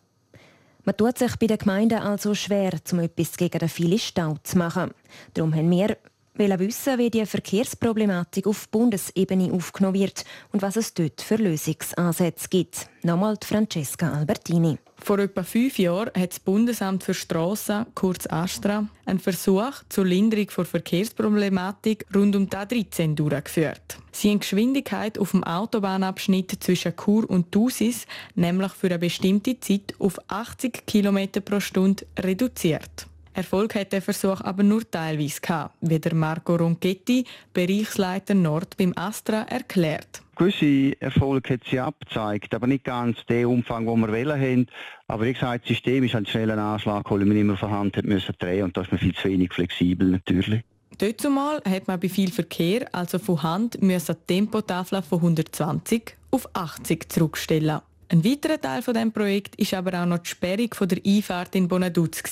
Man 0.90 0.98
tut 0.98 1.20
sich 1.20 1.36
bei 1.36 1.46
den 1.46 1.60
Gemeinden 1.60 2.00
also 2.00 2.34
schwer, 2.34 2.72
um 2.92 3.00
etwas 3.02 3.38
gegen 3.38 3.60
den 3.60 3.70
vielen 3.70 4.00
Stau 4.00 4.38
zu 4.42 4.58
machen. 4.58 4.90
Darum 5.36 5.54
haben 5.54 5.70
wir 5.70 5.98
wissen, 6.36 6.98
wie 6.98 7.12
die 7.12 7.28
Verkehrsproblematik 7.28 8.48
auf 8.48 8.68
Bundesebene 8.70 9.54
aufgenommen 9.54 10.00
wird 10.00 10.26
und 10.52 10.64
was 10.64 10.78
es 10.78 10.96
dort 10.96 11.22
für 11.22 11.36
Lösungsansätze 11.36 12.48
gibt. 12.50 12.88
Nochmal 13.04 13.38
Francesca 13.40 14.12
Albertini. 14.12 14.80
Vor 15.02 15.20
etwa 15.20 15.44
fünf 15.44 15.80
Jahren 15.80 16.12
hat 16.16 16.32
das 16.32 16.40
Bundesamt 16.40 17.04
für 17.04 17.14
Strassen, 17.14 17.86
kurz 17.96 18.28
ASTRA, 18.28 18.88
einen 19.06 19.20
Versuch 19.20 19.72
zur 19.90 20.06
Linderung 20.06 20.48
der 20.56 20.66
Verkehrsproblematik 20.66 22.06
rund 22.14 22.36
um 22.36 22.50
die 22.50 22.56
A13 22.56 23.16
durchgeführt. 23.16 23.98
Sie 24.12 24.30
haben 24.30 24.40
Geschwindigkeit 24.40 25.18
auf 25.18 25.32
dem 25.32 25.44
Autobahnabschnitt 25.44 26.62
zwischen 26.62 26.96
Chur 26.96 27.30
und 27.30 27.52
Thusis 27.52 28.06
nämlich 28.36 28.72
für 28.74 28.88
eine 28.88 29.00
bestimmte 29.00 29.60
Zeit 29.60 29.96
auf 30.00 30.20
80 30.28 30.86
km 30.86 31.42
pro 31.44 31.60
Stunde 31.60 32.06
reduziert. 32.18 33.08
Erfolg 33.34 33.76
hat 33.76 33.94
der 33.94 34.02
Versuch 34.02 34.42
aber 34.42 34.64
nur 34.64 34.90
teilweise 34.90 35.40
gehabt, 35.40 35.76
wie 35.82 36.00
der 36.00 36.14
Marco 36.14 36.56
Ronchetti, 36.56 37.26
Bereichsleiter 37.54 38.34
Nord 38.34 38.76
beim 38.78 38.94
Astra, 38.98 39.44
erklärt. 39.44 40.22
Gewisse 40.40 40.96
Erfolge 41.02 41.56
hat 41.56 41.62
sie 41.70 41.82
abgezeigt, 41.82 42.56
aber 42.56 42.66
nicht 42.66 42.86
ganz 42.86 43.18
den 43.26 43.46
Umfang, 43.46 43.86
den 43.86 44.00
wir 44.00 44.08
wollen 44.08 44.42
haben. 44.42 44.68
Aber 45.10 45.26
wie 45.26 45.34
gesagt, 45.34 45.66
das 45.66 45.68
System 45.68 46.06
ist 46.06 46.16
ein 46.16 46.26
schneller 46.26 46.58
Anschlag, 46.58 47.12
weil 47.12 47.26
man 47.26 47.36
immer 47.36 47.58
von 47.58 47.70
Hand 47.70 47.98
hat 47.98 48.06
müssen 48.06 48.34
drehen 48.40 48.64
und 48.64 48.78
da 48.78 48.82
ist 48.82 48.90
man 48.90 49.02
viel 49.02 49.14
zu 49.14 49.28
wenig 49.28 49.52
flexibel 49.52 50.08
natürlich. 50.08 50.62
Dort 50.98 51.26
hat 51.26 51.88
man 51.90 52.00
bei 52.00 52.08
viel 52.08 52.32
Verkehr, 52.32 52.88
also 52.94 53.20
von 53.20 53.44
Hand, 53.44 53.82
müssen 53.82 54.16
die 54.16 54.34
Tempotafel 54.34 55.02
von 55.02 55.18
120 55.18 56.16
auf 56.32 56.48
80 56.54 57.12
zurückstellen. 57.12 57.82
Ein 58.08 58.24
weiterer 58.24 58.62
Teil 58.62 58.82
von 58.82 58.94
dem 58.94 59.12
Projekt 59.12 59.56
ist 59.56 59.74
aber 59.74 60.02
auch 60.02 60.06
noch 60.06 60.20
die 60.20 60.30
Sperrung 60.30 60.74
von 60.74 60.88
der 60.88 61.00
Einfahrt 61.06 61.54
in 61.54 61.68
Bonaduz. 61.68 62.24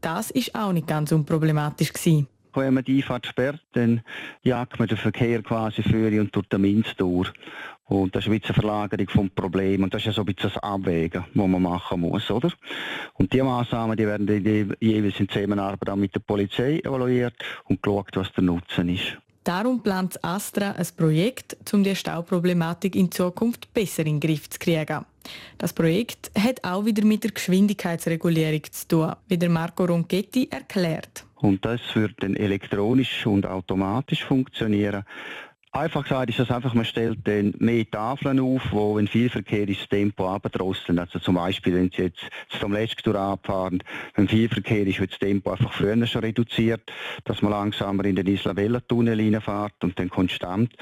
Das 0.00 0.32
ist 0.32 0.52
auch 0.56 0.72
nicht 0.72 0.88
ganz 0.88 1.12
unproblematisch. 1.12 1.92
Wenn 2.54 2.74
man 2.74 2.84
die 2.84 2.98
Einfahrt 2.98 3.26
sperrt, 3.26 3.60
dann 3.72 4.02
jagt 4.42 4.78
man 4.78 4.88
den 4.88 4.98
Verkehr 4.98 5.42
quasi 5.42 5.82
für 5.82 6.08
und 6.20 6.34
durch 6.34 6.46
den 6.48 6.60
Minz 6.60 6.94
durch. 6.96 7.32
Und 7.84 8.16
das 8.16 8.26
ist 8.26 8.30
eine 8.30 8.54
Verlagerung 8.54 9.08
vom 9.08 9.30
Problem. 9.30 9.82
Und 9.82 9.92
das 9.92 10.02
ist 10.02 10.06
ja 10.06 10.12
so 10.12 10.22
ein 10.22 10.26
bisschen 10.26 10.50
das 10.54 10.62
Abwägen, 10.62 11.24
das 11.34 11.46
man 11.46 11.62
machen 11.62 12.00
muss, 12.00 12.30
oder? 12.30 12.50
Und 13.14 13.32
die 13.32 13.42
Massnahmen, 13.42 13.96
die 13.96 14.06
werden 14.06 14.26
die 14.26 14.66
jeweils 14.80 15.20
in 15.20 15.28
Zusammenarbeit 15.28 15.96
mit 15.96 16.14
der 16.14 16.20
Polizei 16.20 16.78
evaluiert 16.78 17.34
und 17.64 17.82
geschaut, 17.82 18.10
was 18.14 18.32
der 18.32 18.44
Nutzen 18.44 18.88
ist. 18.88 19.18
Darum 19.44 19.82
plant 19.82 20.22
Astra 20.24 20.70
ein 20.70 20.86
Projekt, 20.96 21.56
um 21.72 21.82
die 21.82 21.96
Stauproblematik 21.96 22.94
in 22.94 23.10
Zukunft 23.10 23.74
besser 23.74 24.06
in 24.06 24.20
den 24.20 24.20
Griff 24.20 24.48
zu 24.48 24.58
kriegen. 24.60 25.04
Das 25.58 25.72
Projekt 25.72 26.30
hat 26.38 26.62
auch 26.64 26.84
wieder 26.84 27.04
mit 27.04 27.24
der 27.24 27.32
Geschwindigkeitsregulierung 27.32 28.62
zu 28.70 28.88
tun, 28.88 29.12
wie 29.26 29.38
der 29.38 29.50
Marco 29.50 29.84
Ronchetti 29.84 30.48
erklärt. 30.48 31.24
Und 31.42 31.64
das 31.64 31.80
wird 31.94 32.22
dann 32.22 32.36
elektronisch 32.36 33.26
und 33.26 33.46
automatisch 33.46 34.24
funktionieren. 34.24 35.04
Einfach 35.74 36.02
gesagt 36.02 36.28
ist 36.28 36.38
das 36.38 36.50
einfach, 36.50 36.74
man 36.74 36.84
stellt 36.84 37.26
dann 37.26 37.54
mehr 37.58 37.90
Tafeln 37.90 38.40
auf, 38.40 38.60
wo 38.72 38.96
wenn 38.96 39.08
viel 39.08 39.30
Verkehr 39.30 39.66
ist, 39.66 39.80
das 39.80 39.88
Tempo 39.88 40.28
abdrosseln. 40.28 40.98
Also 40.98 41.18
zum 41.18 41.36
Beispiel, 41.36 41.74
wenn 41.74 41.90
Sie 41.90 42.02
jetzt 42.02 42.20
vom 42.50 42.74
Letzten 42.74 43.16
abfahren, 43.16 43.82
wenn 44.14 44.28
viel 44.28 44.50
Verkehr 44.50 44.86
ist, 44.86 45.00
wird 45.00 45.12
das 45.12 45.18
Tempo 45.18 45.50
einfach 45.50 45.72
früher 45.72 46.06
schon 46.06 46.20
reduziert, 46.20 46.92
dass 47.24 47.40
man 47.40 47.52
langsamer 47.52 48.04
in 48.04 48.16
den 48.16 48.26
Isla-Vella-Tunnel 48.26 49.18
reinfährt 49.18 49.82
und 49.82 49.98
dann 49.98 50.10
konstant. 50.10 50.74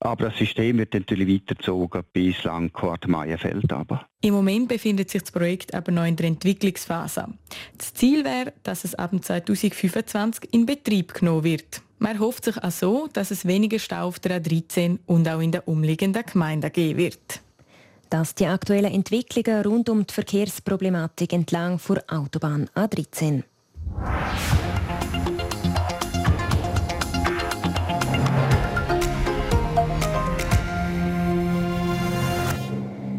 Aber 0.00 0.30
das 0.30 0.38
System 0.38 0.78
wird 0.78 0.94
natürlich 0.94 1.28
weitergezogen 1.28 2.04
bis 2.14 2.42
Langquart 2.44 3.06
Meienfeld. 3.06 3.70
Aber. 3.70 4.06
Im 4.22 4.32
Moment 4.32 4.68
befindet 4.68 5.10
sich 5.10 5.24
das 5.24 5.32
Projekt 5.32 5.74
aber 5.74 5.92
noch 5.92 6.06
in 6.06 6.16
der 6.16 6.26
Entwicklungsphase. 6.26 7.26
Das 7.76 7.92
Ziel 7.92 8.24
wäre, 8.24 8.54
dass 8.62 8.84
es 8.84 8.94
ab 8.94 9.10
2025 9.20 10.54
in 10.54 10.64
Betrieb 10.64 11.12
genommen 11.12 11.44
wird. 11.44 11.82
Man 11.98 12.20
hofft 12.20 12.44
sich 12.44 12.62
auch 12.62 12.70
so, 12.70 13.08
dass 13.12 13.30
es 13.30 13.44
weniger 13.44 13.78
Stau 13.78 14.06
auf 14.06 14.20
der 14.20 14.40
A13 14.40 14.98
und 15.06 15.28
auch 15.28 15.40
in 15.40 15.50
den 15.50 15.62
umliegenden 15.62 16.24
Gemeinden 16.24 16.72
geben 16.72 16.98
wird. 16.98 17.40
Das 18.08 18.34
die 18.34 18.46
aktuellen 18.46 18.92
Entwicklungen 18.92 19.64
rund 19.64 19.88
um 19.88 20.06
die 20.06 20.14
Verkehrsproblematik 20.14 21.32
entlang 21.32 21.80
der 21.88 22.04
Autobahn 22.08 22.70
A13. 22.74 23.42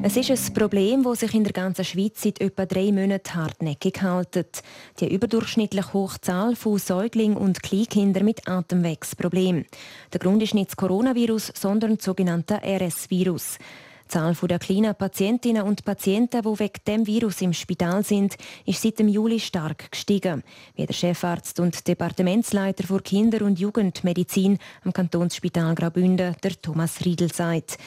Es 0.02 0.16
ist 0.16 0.30
ein 0.32 0.54
Problem, 0.54 1.04
das 1.04 1.20
sich 1.20 1.34
in 1.34 1.44
der 1.44 1.52
ganzen 1.52 1.84
Schweiz 1.84 2.22
seit 2.22 2.40
etwa 2.40 2.66
drei 2.66 2.90
Monaten 2.90 3.36
hartnäckig 3.36 4.02
hält. 4.02 4.64
Die 5.02 5.14
überdurchschnittlich 5.14 5.92
hohe 5.92 6.16
Zahl 6.22 6.56
von 6.56 6.78
Säuglingen 6.78 7.36
und 7.36 7.62
Kleinkindern 7.62 8.24
mit 8.24 8.48
Atemwegsproblemen. 8.48 9.66
Der 10.14 10.20
Grund 10.22 10.42
ist 10.42 10.54
nicht 10.54 10.70
das 10.70 10.78
Coronavirus, 10.78 11.52
sondern 11.54 11.98
das 11.98 12.06
sogenannte 12.06 12.62
RS-Virus. 12.64 13.58
Die 14.06 14.08
Zahl 14.08 14.34
der 14.36 14.58
kleinen 14.58 14.96
Patientinnen 14.96 15.64
und 15.64 15.84
Patienten, 15.84 16.42
die 16.42 16.60
wegen 16.60 16.82
dem 16.88 17.06
Virus 17.06 17.42
im 17.42 17.52
Spital 17.52 18.04
sind, 18.04 18.38
ist 18.66 18.82
seit 18.82 19.00
dem 19.00 19.10
Juli 19.10 19.40
stark 19.40 19.92
gestiegen, 19.92 20.44
wie 20.76 20.86
der 20.86 20.94
Chefarzt 20.94 21.60
und 21.60 21.88
Departementsleiter 21.88 22.88
für 22.88 23.02
Kinder- 23.02 23.46
und 23.46 23.60
Jugendmedizin 23.60 24.60
am 24.86 24.94
Kantonsspital 24.94 25.76
Graubünden, 25.76 26.36
der 26.42 26.62
Thomas 26.62 27.04
Riedel, 27.04 27.32
sagt. 27.32 27.78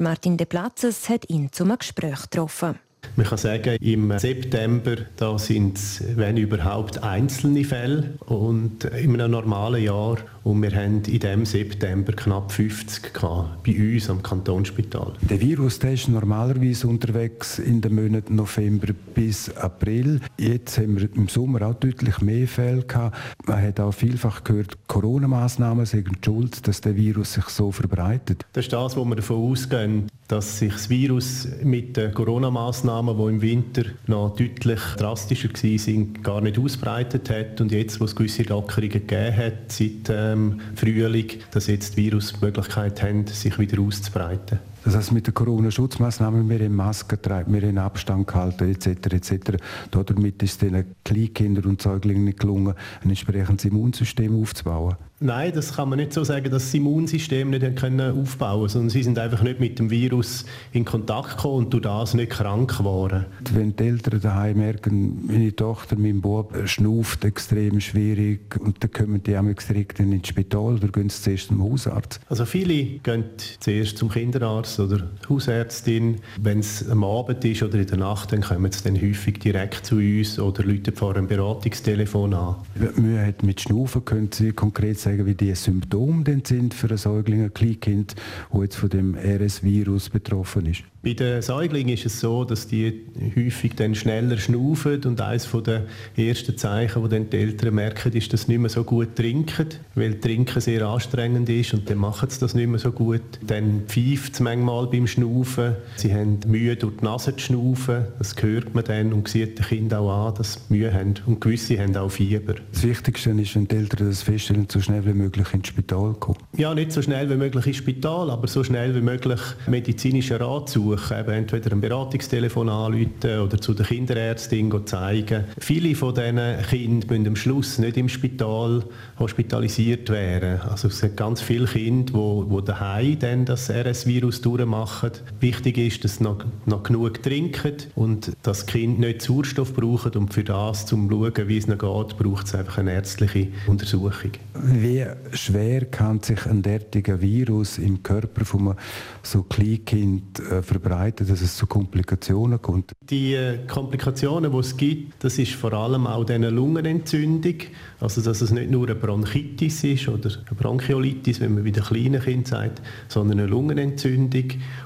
Martin 0.00 0.36
De 0.36 0.46
Platzes 0.46 1.08
hat 1.08 1.28
ihn 1.28 1.50
zum 1.52 1.76
Gespräch 1.76 2.22
getroffen. 2.22 2.78
Man 3.16 3.26
kann 3.26 3.38
sagen, 3.38 3.76
im 3.80 4.18
September 4.18 4.96
sind 5.38 5.78
es, 5.78 6.02
wenn 6.16 6.36
überhaupt, 6.36 7.02
einzelne 7.02 7.64
Fälle 7.64 8.14
und 8.26 8.84
in 8.84 9.14
einem 9.14 9.30
normalen 9.30 9.82
Jahr 9.82 10.18
und 10.44 10.62
wir 10.62 10.74
haben 10.74 11.02
in 11.04 11.20
diesem 11.20 11.44
September 11.44 12.12
knapp 12.12 12.52
50 12.52 13.12
gehabt, 13.12 13.62
bei 13.64 13.76
uns 13.76 14.08
am 14.08 14.22
Kantonsspital. 14.22 15.14
Der 15.20 15.40
Virus 15.40 15.78
der 15.78 15.92
ist 15.92 16.08
normalerweise 16.08 16.88
unterwegs 16.88 17.58
in 17.58 17.80
den 17.80 17.94
Monaten 17.94 18.36
November 18.36 18.88
bis 19.14 19.54
April. 19.56 20.20
Jetzt 20.38 20.78
haben 20.78 20.98
wir 20.98 21.08
im 21.14 21.28
Sommer 21.28 21.62
auch 21.62 21.74
deutlich 21.74 22.20
mehr 22.20 22.46
Fälle 22.46 22.82
gehabt. 22.82 23.16
Man 23.46 23.62
hat 23.62 23.80
auch 23.80 23.92
vielfach 23.92 24.44
gehört, 24.44 24.76
Corona-Maßnahmen 24.86 25.86
sind 25.86 26.24
schuld, 26.24 26.66
dass 26.66 26.80
der 26.80 26.96
Virus 26.96 27.34
sich 27.34 27.46
so 27.46 27.72
verbreitet. 27.72 28.44
Das 28.52 28.64
ist 28.64 28.72
das, 28.72 28.96
wo 28.96 29.04
wir 29.04 29.16
davon 29.16 29.50
ausgehen, 29.50 30.08
dass 30.28 30.58
sich 30.58 30.72
das 30.72 30.90
Virus 30.90 31.48
mit 31.62 31.96
den 31.96 32.12
Corona-Maßnahmen, 32.12 33.16
die 33.16 33.22
im 33.24 33.42
Winter 33.42 33.82
noch 34.06 34.36
deutlich 34.36 34.80
drastischer 34.98 35.48
waren, 35.48 36.22
gar 36.22 36.40
nicht 36.42 36.58
ausbreitet 36.58 37.30
hat 37.30 37.60
und 37.60 37.72
jetzt, 37.72 37.98
wo 37.98 38.04
es 38.04 38.14
gewisse 38.14 38.42
Lockerungen 38.42 38.90
gegeben 38.90 39.36
hat, 39.36 39.72
seit 39.72 40.10
ähm, 40.38 40.60
Frühling, 40.74 41.28
dass 41.50 41.66
jetzt 41.66 41.96
die 41.96 42.04
Virus 42.04 42.32
die 42.32 42.44
Möglichkeit 42.44 43.02
haben, 43.02 43.26
sich 43.26 43.58
wieder 43.58 43.80
auszubreiten. 43.80 44.58
Das 44.84 44.96
heißt, 44.96 45.12
mit 45.12 45.26
den 45.26 45.34
Corona-Schutzmaßnahmen, 45.34 46.48
wir 46.48 46.60
haben 46.60 46.76
Masken 46.76 47.16
getragen, 47.16 47.52
wir 47.52 47.60
haben 47.60 47.78
Abstand 47.78 48.26
gehalten, 48.26 48.70
etc., 48.70 49.12
etc. 49.12 49.62
Damit 49.90 50.42
ist 50.42 50.52
es 50.52 50.58
den 50.58 50.94
Kleinkindern 51.04 51.64
und 51.66 51.82
Säuglingen 51.82 52.24
nicht 52.24 52.40
gelungen, 52.40 52.74
ein 53.02 53.08
entsprechendes 53.10 53.64
Immunsystem 53.66 54.40
aufzubauen. 54.40 54.96
Nein, 55.20 55.52
das 55.52 55.74
kann 55.74 55.88
man 55.88 55.98
nicht 55.98 56.12
so 56.12 56.22
sagen, 56.22 56.48
dass 56.48 56.64
das 56.64 56.74
Immunsystem 56.74 57.50
nicht 57.50 57.76
können 57.76 58.20
aufbauen 58.20 58.68
sondern 58.68 58.90
sie 58.90 59.02
sind 59.02 59.18
einfach 59.18 59.42
nicht 59.42 59.58
mit 59.58 59.78
dem 59.80 59.90
Virus 59.90 60.44
in 60.72 60.84
Kontakt 60.84 61.36
gekommen 61.36 61.64
und 61.64 61.72
durch 61.72 61.82
das 61.82 62.14
nicht 62.14 62.30
krank 62.30 62.78
geworden. 62.78 63.26
Wenn 63.52 63.74
die 63.74 63.84
Eltern 63.84 64.20
daheim 64.20 64.58
merken, 64.58 65.26
meine 65.26 65.54
Tochter, 65.54 65.96
mein 65.96 66.20
Bub 66.20 66.54
schnauft 66.66 67.24
extrem 67.24 67.80
schwierig 67.80 68.60
und 68.60 68.76
dann 68.84 68.92
kommen 68.92 69.22
die 69.22 69.36
direkt 69.68 69.98
ins 69.98 70.28
Spital 70.28 70.74
oder 70.74 70.88
gehen 70.88 71.08
sie 71.08 71.20
zuerst 71.20 71.48
zum 71.48 71.64
Hausarzt? 71.64 72.20
Also 72.28 72.44
viele 72.44 73.00
gehen 73.00 73.24
zuerst 73.58 73.98
zum 73.98 74.10
Kinderarzt 74.10 74.78
oder 74.78 75.10
Hausärztin. 75.28 76.18
Wenn 76.40 76.60
es 76.60 76.88
am 76.88 77.02
Abend 77.02 77.44
ist 77.44 77.64
oder 77.64 77.78
in 77.78 77.86
der 77.86 77.98
Nacht, 77.98 78.32
dann 78.32 78.42
kommen 78.42 78.70
sie 78.70 78.84
dann 78.84 79.00
häufig 79.00 79.40
direkt 79.40 79.84
zu 79.86 79.96
uns 79.96 80.38
oder 80.38 80.62
rufen 80.64 80.94
vor 80.94 81.16
einem 81.16 81.26
Beratungstelefon 81.26 82.34
an. 82.34 82.56
Wenn 82.76 83.02
Mühe 83.02 83.26
hat 83.26 83.42
mit 83.42 83.60
Schnaufen, 83.60 84.04
können 84.04 84.30
Sie 84.30 84.52
konkret 84.52 84.98
sagen, 84.98 85.07
sagen, 85.08 85.26
wie 85.26 85.34
die 85.34 85.54
Symptome 85.54 86.24
denn 86.24 86.44
sind 86.44 86.74
für 86.74 86.90
ein 86.90 86.96
Säugling, 86.96 87.44
ein 87.44 87.54
Kleinkind, 87.54 88.14
das 88.52 88.62
jetzt 88.62 88.76
von 88.76 88.88
dem 88.90 89.14
RS-Virus 89.14 90.10
betroffen 90.10 90.66
ist? 90.66 90.82
Bei 91.00 91.12
den 91.12 91.40
Säuglingen 91.42 91.94
ist 91.94 92.06
es 92.06 92.18
so, 92.18 92.44
dass 92.44 92.66
die 92.66 93.04
häufig 93.36 93.76
dann 93.76 93.94
schneller 93.94 94.36
schnaufen 94.36 95.00
und 95.04 95.20
eines 95.20 95.48
der 95.64 95.84
ersten 96.16 96.58
Zeichen, 96.58 97.04
die 97.04 97.08
dann 97.08 97.30
die 97.30 97.36
Eltern 97.36 97.76
merken, 97.76 98.12
ist, 98.12 98.32
dass 98.32 98.42
sie 98.42 98.52
nicht 98.52 98.60
mehr 98.60 98.68
so 98.68 98.82
gut 98.82 99.14
trinken, 99.14 99.68
weil 99.94 100.18
Trinken 100.18 100.60
sehr 100.60 100.82
anstrengend 100.86 101.48
ist 101.48 101.72
und 101.72 101.88
dann 101.88 101.98
machen 101.98 102.28
sie 102.30 102.40
das 102.40 102.54
nicht 102.54 102.68
mehr 102.68 102.80
so 102.80 102.90
gut. 102.90 103.22
Dann 103.46 103.82
pfeift 103.86 104.34
es 104.34 104.40
manchmal 104.40 104.88
beim 104.88 105.06
Schnaufen. 105.06 105.76
Sie 105.96 106.12
haben 106.12 106.40
Mühe 106.48 106.74
durch 106.74 106.96
die 106.96 107.04
Nase 107.04 107.34
zu 107.36 107.44
schnaufen, 107.44 108.06
das 108.18 108.34
hört 108.42 108.74
man 108.74 108.84
dann 108.84 109.12
und 109.12 109.28
sieht 109.28 109.58
den 109.58 109.64
Kind 109.66 109.94
auch 109.94 110.28
an, 110.28 110.34
dass 110.34 110.54
sie 110.54 110.60
Mühe 110.68 110.92
haben 110.92 111.14
und 111.26 111.40
gewisse 111.40 111.78
haben 111.78 111.96
auch 111.96 112.10
Fieber. 112.10 112.56
Das 112.72 112.82
Wichtigste 112.82 113.30
ist, 113.30 113.54
wenn 113.54 113.68
die 113.68 113.76
Eltern 113.76 114.08
das 114.08 114.22
feststellen, 114.22 114.66
so 114.68 114.80
schnell 114.80 114.97
wie 115.04 115.12
möglich 115.12 115.46
ins 115.52 115.68
Spital 115.68 116.14
kommen. 116.14 116.38
Ja, 116.56 116.74
nicht 116.74 116.92
so 116.92 117.02
schnell 117.02 117.28
wie 117.30 117.36
möglich 117.36 117.66
ins 117.66 117.76
Spital, 117.76 118.30
aber 118.30 118.46
so 118.46 118.64
schnell 118.64 118.94
wie 118.94 119.00
möglich 119.00 119.40
medizinischen 119.66 120.36
Rat 120.36 120.68
suchen 120.68 121.18
eben 121.18 121.30
entweder 121.30 121.72
ein 121.72 121.80
Beratungstelefon 121.80 122.68
anrufen 122.68 123.40
oder 123.42 123.60
zu 123.60 123.74
der 123.74 123.86
Kinderärztin 123.86 124.72
zeigen. 124.86 125.44
Viele 125.58 125.94
von 125.94 126.14
diesen 126.14 126.38
Kindern 126.68 127.08
müssen 127.08 127.26
am 127.26 127.36
Schluss 127.36 127.78
nicht 127.78 127.96
im 127.96 128.08
Spital 128.08 128.84
hospitalisiert 129.18 130.10
werden. 130.10 130.60
Also 130.62 130.88
es 130.88 130.98
sind 130.98 131.16
ganz 131.16 131.40
viele 131.40 131.66
Kinder, 131.66 132.12
die, 132.12 132.56
die 132.56 132.64
daheim 132.64 133.18
dann 133.18 133.44
das 133.44 133.70
RS-Virus 133.70 134.40
durchmachen. 134.40 135.10
Wichtig 135.40 135.78
ist, 135.78 136.04
dass 136.04 136.16
sie 136.16 136.24
noch, 136.24 136.44
noch 136.66 136.82
genug 136.82 137.22
trinken 137.22 137.74
und 137.94 138.32
das 138.42 138.66
Kind 138.66 138.98
nicht 138.98 139.22
Sauerstoff 139.22 139.74
braucht 139.74 140.16
und 140.16 140.32
für 140.32 140.44
das, 140.44 140.92
um 140.92 141.08
zu 141.08 141.16
schauen, 141.16 141.48
wie 141.48 141.56
es 141.56 141.66
noch 141.66 141.78
geht, 141.78 142.18
braucht 142.18 142.46
es 142.46 142.54
einfach 142.54 142.78
eine 142.78 142.92
ärztliche 142.92 143.48
Untersuchung. 143.66 144.32
Wie 144.54 144.87
schwer 145.32 145.86
kann 145.86 146.20
sich 146.20 146.46
ein 146.46 146.62
derartiger 146.62 147.20
Virus 147.20 147.78
im 147.78 148.02
Körper 148.02 148.44
von 148.44 148.68
einem 148.68 148.78
so 149.22 149.42
Kleinkind 149.42 150.40
äh, 150.40 150.62
verbreiten, 150.62 151.26
dass 151.26 151.40
es 151.40 151.56
zu 151.56 151.66
Komplikationen 151.66 152.60
kommt? 152.60 152.92
Die 153.08 153.34
äh, 153.34 153.66
Komplikationen, 153.66 154.52
die 154.52 154.58
es 154.58 154.76
gibt, 154.76 155.24
das 155.24 155.38
ist 155.38 155.52
vor 155.52 155.72
allem 155.72 156.06
auch 156.06 156.28
eine 156.28 156.50
Lungenentzündung, 156.50 157.56
also 158.00 158.20
dass 158.20 158.40
es 158.40 158.50
nicht 158.50 158.70
nur 158.70 158.86
eine 158.86 158.94
Bronchitis 158.94 159.84
ist 159.84 160.08
oder 160.08 160.30
eine 160.30 160.56
Bronchiolitis, 160.58 161.40
wenn 161.40 161.54
man 161.54 161.64
bei 161.64 161.70
den 161.70 161.82
kleinen 161.82 162.20
Kindern 162.20 162.44
sagt, 162.44 162.82
sondern 163.08 163.40
eine 163.40 163.48
Lungenentzündung. 163.48 164.44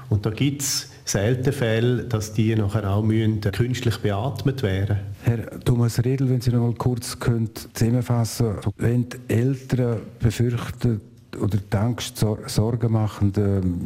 Und 0.09 0.25
da 0.25 0.29
gibt 0.29 0.61
es 0.61 0.92
selten 1.05 1.53
Fälle, 1.53 2.03
dass 2.03 2.33
die 2.33 2.55
nachher 2.55 2.89
auch 2.89 3.03
müssen 3.03 3.41
künstlich 3.41 3.97
beatmet 3.97 4.63
werden. 4.63 4.97
Herr 5.23 5.59
Thomas 5.61 5.99
Redl, 6.03 6.29
wenn 6.29 6.41
Sie 6.41 6.51
noch 6.51 6.61
mal 6.61 6.73
kurz 6.73 7.17
zusammenfassen 7.19 8.55
können, 8.55 8.73
wenn 8.77 9.09
die 9.09 9.17
Eltern 9.27 10.01
befürchten, 10.19 11.01
oder 11.37 11.57
die 11.57 11.77
Angst, 11.77 12.17
Sorgen 12.17 12.91
machen, 12.91 13.33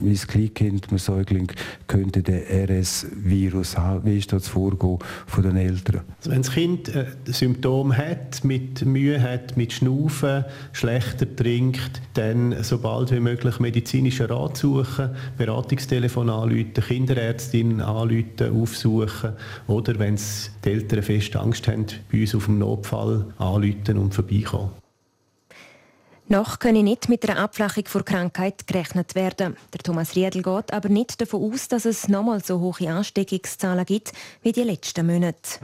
mein 0.02 0.16
Kleinkind, 0.16 0.92
mein 0.92 1.00
Säugling 1.00 1.52
könnte 1.88 2.24
den 2.24 2.42
RS-Virus 2.44 3.78
haben. 3.78 4.06
Wie 4.06 4.18
ist 4.18 4.34
das 4.34 4.48
Vorgehen 4.48 5.00
von 5.26 5.44
den 5.44 5.58
Eltern? 5.58 6.02
Also 6.20 6.32
wenn 6.32 6.42
das 6.42 6.52
Kind 6.52 6.90
äh, 6.90 7.06
Symptome 7.26 7.98
hat, 7.98 8.44
mit 8.44 8.86
Mühe 8.86 9.22
hat, 9.22 9.58
mit 9.58 9.74
Schnaufen, 9.74 10.46
schlechter 10.74 11.36
trinkt, 11.36 12.02
dann 12.14 12.56
sobald 12.64 13.12
wie 13.12 13.20
möglich 13.20 13.60
medizinischen 13.60 14.28
Rat 14.28 14.58
suchen, 14.58 15.12
Beratungstelefon 15.38 16.30
anrufen, 16.30 16.74
Kinderärztin 16.74 17.82
anrufen, 17.82 18.62
aufsuchen 18.62 19.34
oder 19.68 20.00
wenn 20.00 20.18
die 20.66 20.70
Eltern 20.70 21.04
fest 21.04 21.36
Angst 21.36 21.68
haben, 21.68 21.86
bei 22.12 22.22
uns 22.22 22.36
auf 22.36 22.46
dem 22.46 22.60
Notfall 22.60 23.26
anrufen 23.38 23.98
und 23.98 24.14
vorbeikommen. 24.14 24.72
Noch 26.30 26.60
könne 26.60 26.84
nicht 26.84 27.08
mit 27.08 27.28
einer 27.28 27.40
Abflachung 27.40 27.86
vor 27.86 28.04
Krankheit 28.04 28.68
gerechnet 28.68 29.16
werden. 29.16 29.56
Der 29.72 29.80
Thomas 29.80 30.16
Riedel 30.16 30.42
geht 30.42 30.74
aber 30.74 30.90
nicht 30.90 31.22
davon 31.22 31.54
aus, 31.54 31.70
dass 31.70 31.86
es 31.86 32.10
nochmal 32.10 32.44
so 32.44 32.60
hohe 32.60 32.90
Ansteckungszahlen 32.90 33.86
gibt 33.86 34.12
wie 34.42 34.52
die 34.52 34.64
letzten 34.64 35.08
Monate. 35.08 35.60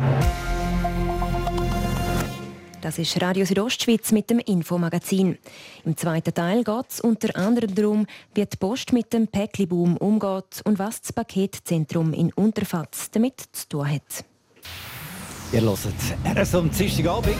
Das 2.79 2.97
ist 2.97 3.21
Radio 3.21 3.45
Südostschweiz 3.45 4.13
mit 4.13 4.29
dem 4.29 4.39
Infomagazin. 4.39 5.37
Im 5.83 5.97
zweiten 5.97 6.33
Teil 6.33 6.63
geht 6.63 6.89
es 6.89 7.01
unter 7.01 7.35
anderem 7.35 7.75
darum, 7.75 8.07
wie 8.33 8.45
die 8.45 8.57
Post 8.57 8.93
mit 8.93 9.11
dem 9.11 9.27
Päckli-Boom 9.27 9.97
umgeht 9.97 10.61
und 10.63 10.79
was 10.79 11.01
das 11.01 11.11
Paketzentrum 11.11 12.13
in 12.13 12.31
Unterfatz 12.33 13.11
damit 13.11 13.41
zu 13.51 13.67
tun 13.67 13.89
hat. 13.89 14.25
Ihr 15.51 15.61
hört 15.61 16.37
RS 16.37 16.55
am 16.55 16.69
Dienstagabend. 16.71 17.35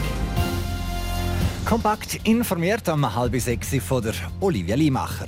Kompakt 1.64 2.20
informiert 2.24 2.86
am 2.90 3.14
halb 3.16 3.40
sechs 3.40 3.74
von 3.82 4.02
der 4.02 4.12
Olivia 4.40 4.76
Limacher. 4.76 5.26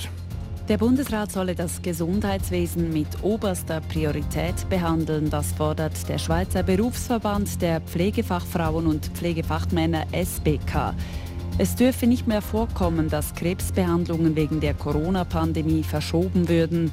Der 0.69 0.77
Bundesrat 0.77 1.33
solle 1.33 1.55
das 1.55 1.81
Gesundheitswesen 1.81 2.93
mit 2.93 3.09
oberster 3.23 3.81
Priorität 3.81 4.69
behandeln. 4.69 5.31
Das 5.31 5.53
fordert 5.53 6.07
der 6.11 6.19
Schweizer 6.19 6.63
Berufsverband 6.63 7.63
der 7.63 7.81
Pflegefachfrauen 7.81 8.87
und 8.87 9.07
Pflegefachmänner 9.07 10.05
SBK. 10.13 10.95
Es 11.57 11.75
dürfe 11.75 12.07
nicht 12.07 12.27
mehr 12.27 12.43
vorkommen, 12.43 13.09
dass 13.09 13.35
Krebsbehandlungen 13.35 14.37
wegen 14.37 14.61
der 14.61 14.75
Corona-Pandemie 14.75 15.85
verschoben 15.85 16.51
würden. 16.51 16.93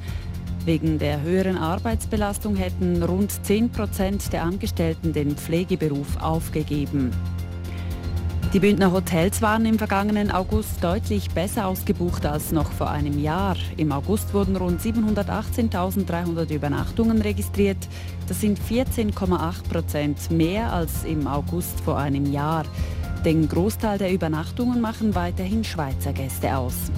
Wegen 0.64 0.98
der 0.98 1.20
höheren 1.20 1.58
Arbeitsbelastung 1.58 2.56
hätten 2.56 3.02
rund 3.02 3.30
10 3.44 3.70
Prozent 3.72 4.32
der 4.32 4.42
Angestellten 4.44 5.12
den 5.12 5.36
Pflegeberuf 5.36 6.16
aufgegeben. 6.16 7.10
Die 8.54 8.60
Bündner 8.60 8.92
Hotels 8.92 9.42
waren 9.42 9.66
im 9.66 9.78
vergangenen 9.78 10.30
August 10.30 10.84
deutlich 10.84 11.28
besser 11.30 11.66
ausgebucht 11.66 12.24
als 12.24 12.52
noch 12.52 12.70
vor 12.70 12.88
einem 12.88 13.18
Jahr. 13.18 13.56
Im 13.76 13.90
August 13.90 14.32
wurden 14.32 14.54
rund 14.54 14.80
718.300 14.80 16.54
Übernachtungen 16.54 17.20
registriert. 17.20 17.88
Das 18.28 18.40
sind 18.40 18.60
14,8 18.60 19.68
Prozent 19.68 20.30
mehr 20.30 20.72
als 20.72 21.02
im 21.02 21.26
August 21.26 21.80
vor 21.80 21.98
einem 21.98 22.30
Jahr. 22.30 22.64
Den 23.24 23.48
Großteil 23.48 23.98
der 23.98 24.12
Übernachtungen 24.12 24.80
machen 24.80 25.16
weiterhin 25.16 25.64
Schweizer 25.64 26.12
Gäste 26.12 26.56
aus. 26.56 26.92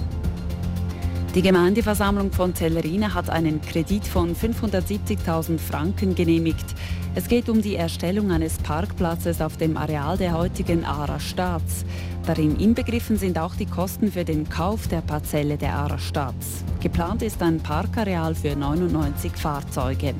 Die 1.37 1.43
Gemeindeversammlung 1.43 2.31
von 2.31 2.55
Tellerina 2.55 3.13
hat 3.13 3.29
einen 3.29 3.61
Kredit 3.61 4.07
von 4.07 4.35
570.000 4.35 5.59
Franken 5.59 6.15
genehmigt. 6.15 6.65
Es 7.13 7.27
geht 7.27 7.47
um 7.47 7.61
die 7.61 7.75
Erstellung 7.75 8.31
eines 8.31 8.57
Parkplatzes 8.57 9.39
auf 9.39 9.55
dem 9.55 9.77
Areal 9.77 10.17
der 10.17 10.35
heutigen 10.35 10.83
Ara 10.83 11.19
Staats. 11.19 11.85
Darin 12.25 12.59
inbegriffen 12.59 13.17
sind 13.17 13.37
auch 13.37 13.53
die 13.53 13.67
Kosten 13.67 14.11
für 14.11 14.25
den 14.25 14.49
Kauf 14.49 14.87
der 14.87 15.01
Parzelle 15.01 15.57
der 15.57 15.75
Ara 15.75 15.99
Staats. 15.99 16.63
Geplant 16.81 17.21
ist 17.21 17.39
ein 17.43 17.59
Parkareal 17.59 18.33
für 18.33 18.55
99 18.55 19.31
Fahrzeuge. 19.33 20.15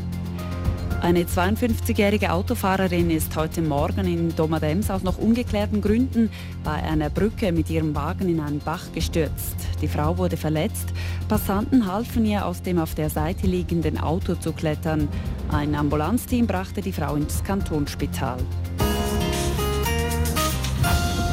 Eine 1.02 1.24
52-jährige 1.24 2.32
Autofahrerin 2.32 3.12
ist 3.12 3.36
heute 3.36 3.62
Morgen 3.62 4.08
in 4.08 4.36
Domadems 4.36 4.90
aus 4.90 5.04
noch 5.04 5.20
ungeklärten 5.20 5.80
Gründen 5.80 6.30
bei 6.64 6.74
einer 6.74 7.10
Brücke 7.10 7.52
mit 7.52 7.70
ihrem 7.70 7.96
Wagen 7.96 8.28
in 8.28 8.40
einen 8.40 8.60
Bach 8.60 8.92
gestürzt. 8.94 9.56
Die 9.82 9.88
Frau 9.88 10.18
wurde 10.18 10.38
verletzt. 10.38 10.88
Passanten 11.30 11.86
halfen 11.92 12.26
ihr, 12.26 12.46
aus 12.46 12.64
dem 12.64 12.80
auf 12.80 12.96
der 12.96 13.12
Seite 13.12 13.46
liegenden 13.46 14.00
Auto 14.00 14.36
zu 14.36 14.54
klettern. 14.54 15.08
Ein 15.50 15.76
Ambulanzteam 15.76 16.48
brachte 16.48 16.82
die 16.82 16.92
Frau 16.94 17.16
ins 17.16 17.44
Kantonsspital. 17.44 18.40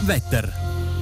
Wetter. 0.02 0.49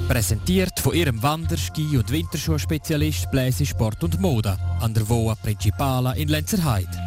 Präsentiert 0.07 0.79
von 0.79 0.93
ihrem 0.95 1.21
Wander-, 1.21 1.57
Ski- 1.57 1.97
und 1.97 2.09
Winterschuhspezialist 2.09 3.29
Bläse 3.29 3.65
Sport 3.65 4.03
und 4.03 4.21
Mode 4.21 4.57
an 4.79 4.93
der 4.93 5.07
Voa 5.07 5.35
Principala 5.35 6.13
in 6.13 6.29
Lenzerheide. 6.29 7.02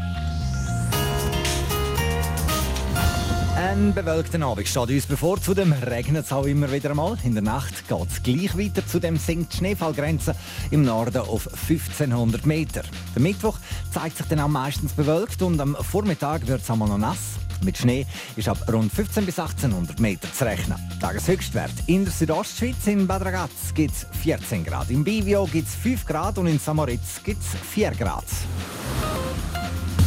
Ein 3.76 3.92
bewölkter 3.92 4.40
Abend 4.40 4.66
steht 4.66 4.88
uns 4.88 5.04
bevor. 5.04 5.38
Zudem 5.38 5.70
regnet 5.70 6.24
es 6.24 6.32
auch 6.32 6.46
immer 6.46 6.72
wieder 6.72 6.88
einmal. 6.88 7.18
In 7.24 7.34
der 7.34 7.42
Nacht 7.42 7.86
geht 7.86 8.10
es 8.10 8.22
gleich 8.22 8.56
weiter. 8.56 8.86
Zudem 8.86 9.18
sinkt 9.18 9.52
die 9.52 9.58
Schneefallgrenze 9.58 10.34
im 10.70 10.82
Norden 10.82 11.18
auf 11.18 11.46
1500 11.46 12.46
Meter. 12.46 12.84
Der 13.14 13.20
Mittwoch 13.20 13.58
zeigt 13.92 14.16
sich 14.16 14.26
dann 14.28 14.40
auch 14.40 14.48
meistens 14.48 14.94
bewölkt 14.94 15.42
und 15.42 15.60
am 15.60 15.76
Vormittag 15.78 16.46
wird 16.46 16.62
es 16.62 16.70
einmal 16.70 16.88
noch 16.88 16.96
nass. 16.96 17.18
Mit 17.62 17.76
Schnee 17.76 18.06
ist 18.36 18.48
ab 18.48 18.56
rund 18.72 18.90
15 18.90 19.26
bis 19.26 19.38
1800 19.38 20.00
Meter 20.00 20.32
zu 20.32 20.46
rechnen. 20.46 20.78
Tageshöchstwert 20.98 21.72
in 21.86 22.04
der 22.04 22.14
Südostschweiz 22.14 22.86
in 22.86 23.06
Bad 23.06 23.26
Ragaz 23.26 23.74
gibt 23.74 23.92
es 23.92 24.06
14 24.22 24.64
Grad, 24.64 24.88
in 24.88 25.04
Bivio 25.04 25.44
gibt 25.44 25.68
es 25.68 25.74
5 25.74 26.06
Grad 26.06 26.38
und 26.38 26.46
in 26.46 26.58
Samoritz 26.58 27.22
gibt 27.22 27.42
es 27.42 27.48
4 27.72 27.90
Grad. 27.90 28.24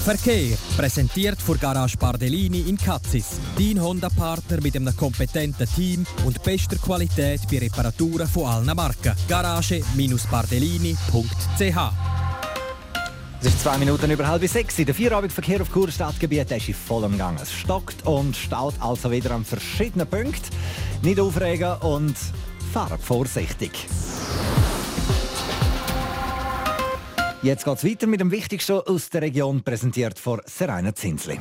Verkehr 0.10 0.58
präsentiert 0.76 1.40
vor 1.40 1.58
Garage 1.58 1.96
Bardellini 1.96 2.62
in 2.62 2.78
Katzis. 2.78 3.40
Dein 3.56 3.80
Honda-Partner 3.80 4.60
mit 4.60 4.76
einem 4.76 4.98
kompetenten 4.98 5.68
Team 5.76 6.04
und 6.26 6.42
bester 6.42 6.78
Qualität 6.78 7.42
bei 7.48 7.60
Reparaturen 7.60 8.28
von 8.28 8.48
allen 8.48 8.76
Marken. 8.76 9.14
Garage-bardellini.ch 9.28 11.94
Es 13.40 13.46
ist 13.46 13.62
zwei 13.62 13.78
Minuten 13.78 14.10
über 14.10 14.28
halb 14.28 14.48
sechs. 14.48 14.78
Der 14.78 14.96
Vierabendverkehr 14.96 15.62
auf 15.62 15.72
Chur 15.72 15.92
Stadtgebiet 15.92 16.50
ist 16.50 16.70
in 16.70 16.74
vollem 16.74 17.16
Gang. 17.16 17.40
Es 17.40 17.54
stockt 17.54 18.08
und 18.08 18.36
staut 18.36 18.74
also 18.80 19.12
wieder 19.12 19.30
an 19.30 19.46
verschiedenen 19.46 20.08
Punkten. 20.08 20.50
Nicht 21.04 21.20
aufregen 21.20 21.74
und 21.82 22.16
fahren 22.74 22.98
vorsichtig. 23.00 23.86
Jetzt 27.42 27.64
geht 27.64 27.78
es 27.78 27.86
weiter 27.86 28.08
mit 28.08 28.20
dem 28.20 28.32
Wichtigsten 28.32 28.82
aus 28.86 29.10
der 29.10 29.22
Region, 29.22 29.64
präsentiert 29.64 30.20
von 30.20 30.42
Seraina 30.46 30.94
Zinsli. 30.94 31.40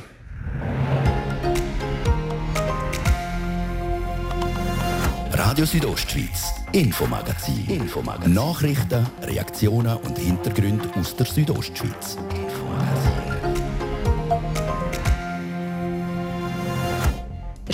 Radio 5.33 5.65
Südostschweiz, 5.65 6.53
Infomagazin. 6.71 7.65
Infomagazin. 7.67 8.33
Nachrichten, 8.33 9.05
Reaktionen 9.23 9.97
und 9.97 10.17
Hintergründe 10.17 10.89
aus 10.95 11.17
der 11.17 11.25
Südostschweiz. 11.25 12.15
Der 12.15 13.18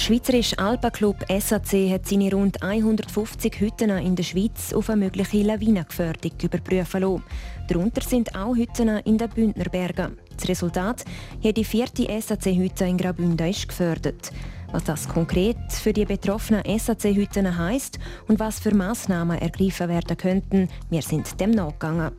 Schweizerische 0.05 0.59
Alpaclub 0.59 1.25
SAC 1.27 1.89
hat 1.89 2.05
seine 2.05 2.31
rund 2.31 2.61
150 2.61 3.59
Hütten 3.59 3.89
in 3.89 4.15
der 4.15 4.21
Schweiz 4.21 4.71
auf 4.71 4.91
eine 4.91 5.05
mögliche 5.05 5.41
Lawinengefährdung 5.41 6.31
überprüfen 6.43 7.01
lassen. 7.01 7.23
Darunter 7.67 8.01
sind 8.01 8.35
auch 8.35 8.55
Hütten 8.55 8.99
in 8.99 9.17
den 9.17 9.29
Bündnerbergen. 9.29 10.19
Das 10.37 10.47
Resultat: 10.47 11.05
jede 11.41 11.63
vierte 11.63 12.03
SAC-Hütte 12.21 12.85
in 12.85 12.99
Graubünden 12.99 13.49
ist 13.49 13.67
gefördert. 13.67 14.31
Was 14.71 14.83
das 14.83 15.09
konkret 15.09 15.57
für 15.71 15.91
die 15.91 16.05
betroffenen 16.05 16.61
SAC-Hütten 16.77 17.57
heisst 17.57 17.97
und 18.27 18.39
was 18.39 18.59
für 18.59 18.75
Massnahmen 18.75 19.39
ergriffen 19.39 19.89
werden 19.89 20.17
könnten, 20.17 20.69
wir 20.91 21.01
sind 21.01 21.39
dem 21.39 21.49
nachgegangen. 21.49 22.11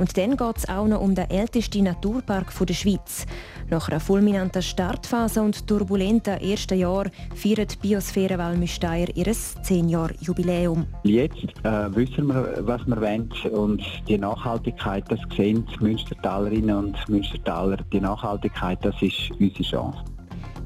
Und 0.00 0.16
dann 0.16 0.34
geht 0.34 0.56
es 0.56 0.66
auch 0.66 0.86
noch 0.86 1.02
um 1.02 1.14
den 1.14 1.28
ältesten 1.28 1.84
Naturpark 1.84 2.54
der 2.66 2.72
Schweiz. 2.72 3.26
Nach 3.68 3.86
einer 3.86 4.00
fulminanten 4.00 4.62
Startphase 4.62 5.42
und 5.42 5.66
turbulenten 5.66 6.40
ersten 6.40 6.78
Jahr 6.78 7.04
feiert 7.34 7.72
die 7.72 7.88
Biosphäre 7.88 8.38
Walmüsteier 8.38 9.08
ihr 9.14 9.26
10-Jahr-Jubiläum. 9.26 10.86
Jetzt 11.02 11.44
äh, 11.64 11.94
wissen 11.94 12.28
wir, 12.28 12.60
was 12.62 12.80
wir 12.86 12.98
wollen 12.98 13.30
und 13.52 13.82
die 14.08 14.16
Nachhaltigkeit, 14.16 15.04
das 15.10 15.20
sehen 15.36 15.66
die 15.66 15.84
Münstertalerinnen 15.84 16.76
und 16.76 17.08
Münstertaler. 17.10 17.76
Die 17.92 18.00
Nachhaltigkeit, 18.00 18.78
das 18.82 18.94
ist 19.02 19.30
unsere 19.38 19.62
Chance. 19.62 19.98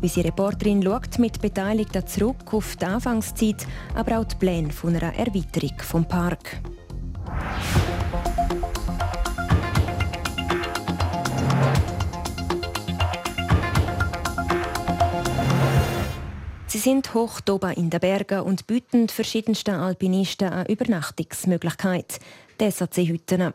Unsere 0.00 0.28
Reporterin 0.28 0.80
schaut 0.80 1.18
mit 1.18 1.42
Beteiligten 1.42 2.06
zurück 2.06 2.54
auf 2.54 2.76
die 2.76 2.84
Anfangszeit, 2.84 3.66
aber 3.96 4.20
auch 4.20 4.24
die 4.26 4.36
Pläne 4.36 4.70
von 4.70 4.94
einer 4.94 5.12
Erweiterung 5.16 5.76
des 5.76 6.08
Parks. 6.08 6.50
Sind 16.84 17.14
hoch 17.14 17.40
oben 17.48 17.72
in 17.72 17.88
den 17.88 17.98
Bergen 17.98 18.40
und 18.40 18.66
bieten 18.66 19.08
verschiedensten 19.08 19.74
Alpinisten 19.74 20.50
eine 20.50 20.68
Übernachtungsmöglichkeit, 20.68 22.20
die 22.60 22.70
SAC-Hütten. 22.70 23.54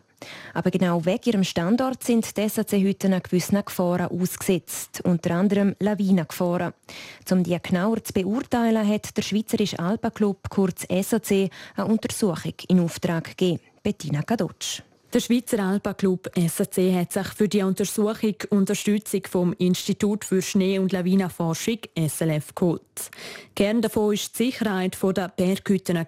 Aber 0.55 0.71
genau 0.71 1.05
wegen 1.05 1.23
ihrem 1.25 1.43
Standort 1.43 2.03
sind 2.03 2.35
die 2.35 2.49
SAC-Hütten 2.49 3.21
gewissen 3.21 3.63
Gefahren 3.63 4.07
ausgesetzt, 4.07 5.01
unter 5.03 5.35
anderem 5.35 5.75
Lawinengefahren. 5.77 6.73
Um 7.29 7.43
die 7.43 7.55
genauer 7.61 8.03
zu 8.03 8.13
beurteilen, 8.13 8.87
hat 8.87 9.15
der 9.15 9.21
Schweizerische 9.21 9.77
Alpenclub, 9.77 10.49
kurz 10.49 10.87
SAC, 10.89 11.51
eine 11.75 11.85
Untersuchung 11.85 12.55
in 12.67 12.79
Auftrag 12.79 13.37
gegeben. 13.37 13.61
Bettina 13.83 14.23
Kadotsch. 14.23 14.81
Der 15.11 15.21
Schweizer 15.21 15.57
Alpaclub 15.65 16.29
SAC 16.35 16.93
hat 16.93 17.11
sich 17.11 17.27
für 17.29 17.47
die 17.47 17.63
Untersuchung 17.63 18.35
Unterstützung 18.51 19.21
vom 19.27 19.53
Institut 19.57 20.23
für 20.23 20.39
Schnee- 20.39 20.77
und 20.77 20.91
Lawinenforschung 20.91 21.79
SLF 21.97 22.53
geholt. 22.53 23.09
Kern 23.55 23.81
davon 23.81 24.09
war 24.09 24.13
die 24.13 24.19
Sicherheit 24.19 24.95
der 25.01 25.29
Berghütten, 25.35 26.05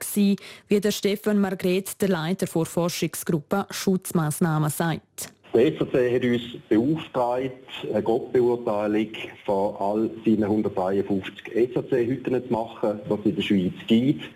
wie 0.67 0.79
der 0.79 0.91
Stefan 0.91 1.39
Margret, 1.39 1.99
der 1.99 2.09
Leiter 2.09 2.45
der 2.45 2.65
Forschungsgruppe 2.65 3.65
Schutzmaßnahmen, 3.71 4.69
sagt. 4.69 5.33
Der 5.55 5.71
SAC 5.71 6.13
hat 6.13 6.23
uns 6.23 6.43
beauftragt, 6.69 7.51
eine 7.91 8.03
Grobbeurteilung 8.03 9.09
von 9.47 9.75
all 9.77 10.11
seinen 10.23 10.43
153 10.43 11.73
SAC-Hütten 11.73 12.47
zu 12.47 12.53
machen, 12.53 12.99
die 13.09 13.13
es 13.13 13.25
in 13.25 13.35
der 13.35 13.41
Schweiz 13.41 13.73
gibt. 13.87 14.29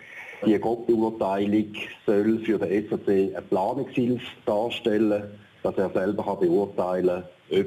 Die 0.46 0.60
Grobbeurteilung 0.60 1.72
soll 2.06 2.38
für 2.38 2.56
den 2.56 2.88
SAC 2.88 3.08
eine 3.08 3.42
Planungshilfe 3.50 4.24
darstellen, 4.44 5.24
dass 5.64 5.76
er 5.76 5.90
selber 5.90 6.36
beurteilen 6.36 7.24
kann, 7.50 7.60
ob 7.60 7.66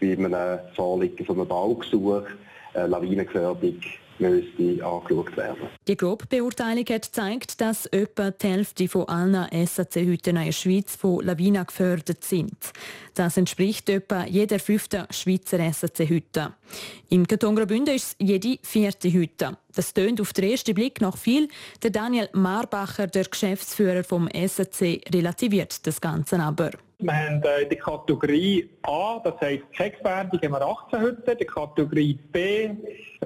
bei 0.00 0.12
einem 0.12 0.58
Vorliegen 0.74 1.24
von 1.24 1.36
einem 1.38 1.46
Baugesuch 1.46 2.24
eine 2.74 2.86
Lawinengefährdung 2.88 3.80
müsste 4.18 4.84
angeschaut 4.84 5.36
werden. 5.36 5.68
Die 5.86 5.96
Grobbeurteilung 5.96 6.84
hat 6.88 7.02
gezeigt, 7.02 7.60
dass 7.60 7.86
etwa 7.86 8.30
die 8.30 8.48
Hälfte 8.48 8.88
von 8.88 9.08
allen 9.08 9.46
SAC-Hütten 9.66 10.36
in 10.36 10.44
der 10.46 10.52
Schweiz 10.52 10.96
von 10.96 11.24
Lawinen 11.24 11.66
gefördert 11.66 12.24
sind. 12.24 12.56
Das 13.14 13.36
entspricht 13.36 13.88
etwa 13.88 14.24
jeder 14.24 14.58
fünften 14.58 15.06
Schweizer 15.10 15.58
SAC-Hütte. 15.72 16.54
Im 17.08 17.26
Kanton 17.26 17.56
Graubünden 17.56 17.94
ist 17.94 18.06
es 18.08 18.16
jede 18.18 18.58
vierte 18.62 19.12
Hütte. 19.12 19.56
Das 19.74 19.92
tönt 19.92 20.20
auf 20.20 20.32
den 20.32 20.50
ersten 20.50 20.74
Blick 20.74 21.00
noch 21.00 21.16
viel. 21.16 21.48
Der 21.82 21.90
Daniel 21.90 22.28
Marbacher, 22.32 23.06
der 23.06 23.24
Geschäftsführer 23.24 24.04
vom 24.04 24.28
SAC, 24.32 25.02
relativiert 25.12 25.86
das 25.86 26.00
Ganze 26.00 26.38
aber. 26.40 26.70
Wir 26.98 27.12
haben 27.12 27.42
äh, 27.42 27.62
in 27.62 27.68
der 27.68 27.78
Kategorie 27.78 28.70
A, 28.82 29.20
das 29.22 29.34
heisst 29.42 29.70
keine 29.76 29.90
Gefährdung, 29.90 30.40
haben 30.42 30.52
wir 30.52 30.62
18 30.62 31.00
Hütten. 31.00 31.30
In 31.30 31.38
der 31.38 31.46
Kategorie 31.46 32.18
B, 32.32 32.70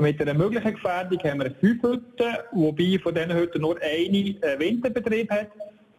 mit 0.01 0.21
einer 0.21 0.35
möglichen 0.35 0.75
Gefährdung, 0.75 1.19
haben 1.21 1.41
wir 1.41 1.53
5 1.53 1.83
Hütten, 1.83 2.37
wobei 2.51 2.99
von 3.01 3.15
diesen 3.15 3.33
Hütten 3.33 3.63
nur 3.63 3.77
eine 3.81 4.19
äh, 4.19 4.59
Winterbetrieb 4.59 5.31
hat. 5.31 5.51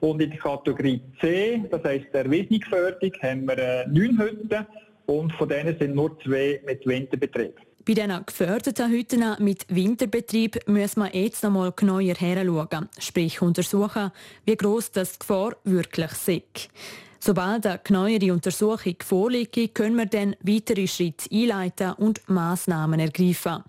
Und 0.01 0.21
in 0.21 0.31
der 0.31 0.39
Kategorie 0.39 1.01
C, 1.21 1.63
das 1.71 1.81
heisst 1.85 2.13
der 2.13 2.25
erwiesene 2.25 2.59
Gefährdung, 2.59 3.11
haben 3.21 3.47
wir 3.47 3.57
äh, 3.57 3.87
9 3.87 4.19
Hütten 4.19 4.67
und 5.05 5.31
von 5.33 5.47
denen 5.47 5.77
sind 5.79 5.95
nur 5.95 6.19
zwei 6.19 6.61
mit 6.65 6.85
Winterbetrieb. 6.85 7.55
Bei 7.85 7.93
diesen 7.93 8.25
geförderten 8.25 8.91
Hütten 8.91 9.23
mit 9.39 9.65
Winterbetrieb 9.69 10.67
müssen 10.67 11.03
wir 11.03 11.15
jetzt 11.19 11.41
noch 11.43 11.51
mal 11.51 11.71
genauer 11.71 12.01
heranschauen, 12.01 12.89
sprich 12.99 13.41
untersuchen, 13.41 14.11
wie 14.45 14.57
gross 14.57 14.91
das 14.91 15.17
Gefahr 15.17 15.55
wirklich 15.63 16.11
ist. 16.27 16.69
Sobald 17.23 17.67
eine 17.67 17.79
genauere 17.83 18.33
Untersuchung 18.33 18.95
vorliegt, 19.03 19.75
können 19.75 19.95
wir 19.95 20.07
dann 20.07 20.35
weitere 20.41 20.87
Schritte 20.87 21.29
einleiten 21.31 21.93
und 21.93 22.27
Massnahmen 22.27 22.99
ergreifen. 22.99 23.63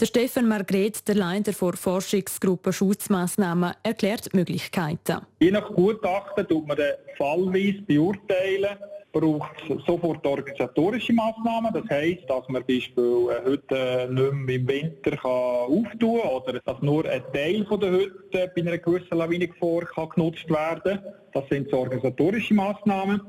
Der 0.00 0.06
Stefan 0.06 0.48
Margret, 0.48 1.06
der 1.06 1.16
Leiter 1.16 1.52
der 1.52 1.76
Forschungsgruppe 1.76 2.72
Schutzmaßnahmen, 2.72 3.74
erklärt 3.82 4.32
die 4.32 4.36
Möglichkeiten. 4.38 5.18
Je 5.38 5.50
nach 5.50 5.70
Gutachten 5.74 6.48
tut 6.48 6.66
man 6.66 6.78
den 6.78 6.94
fallweise 7.18 7.82
beurteilen 7.82 8.78
braucht 9.12 9.70
es 9.70 9.84
sofort 9.84 10.26
organisatorische 10.26 11.12
Massnahmen. 11.12 11.72
Das 11.72 11.88
heisst, 11.90 12.28
dass 12.28 12.48
man 12.48 12.62
beispielsweise 12.66 13.42
heute 13.44 14.08
nicht 14.12 14.32
mehr 14.32 14.56
im 14.56 14.68
Winter 14.68 15.16
kann 15.16 15.30
auftun 15.30 16.20
kann 16.20 16.30
oder 16.30 16.60
dass 16.64 16.82
nur 16.82 17.04
ein 17.06 17.22
Teil 17.32 17.64
der 17.64 17.90
Hütte 17.90 18.52
bei 18.54 18.62
einer 18.62 18.78
gewissen 18.78 19.16
Lawinengefahr 19.18 20.08
genutzt 20.14 20.48
werden 20.48 21.00
kann. 21.00 21.14
Das 21.32 21.48
sind 21.48 21.70
so 21.70 21.78
organisatorische 21.78 22.54
Massnahmen. 22.54 23.20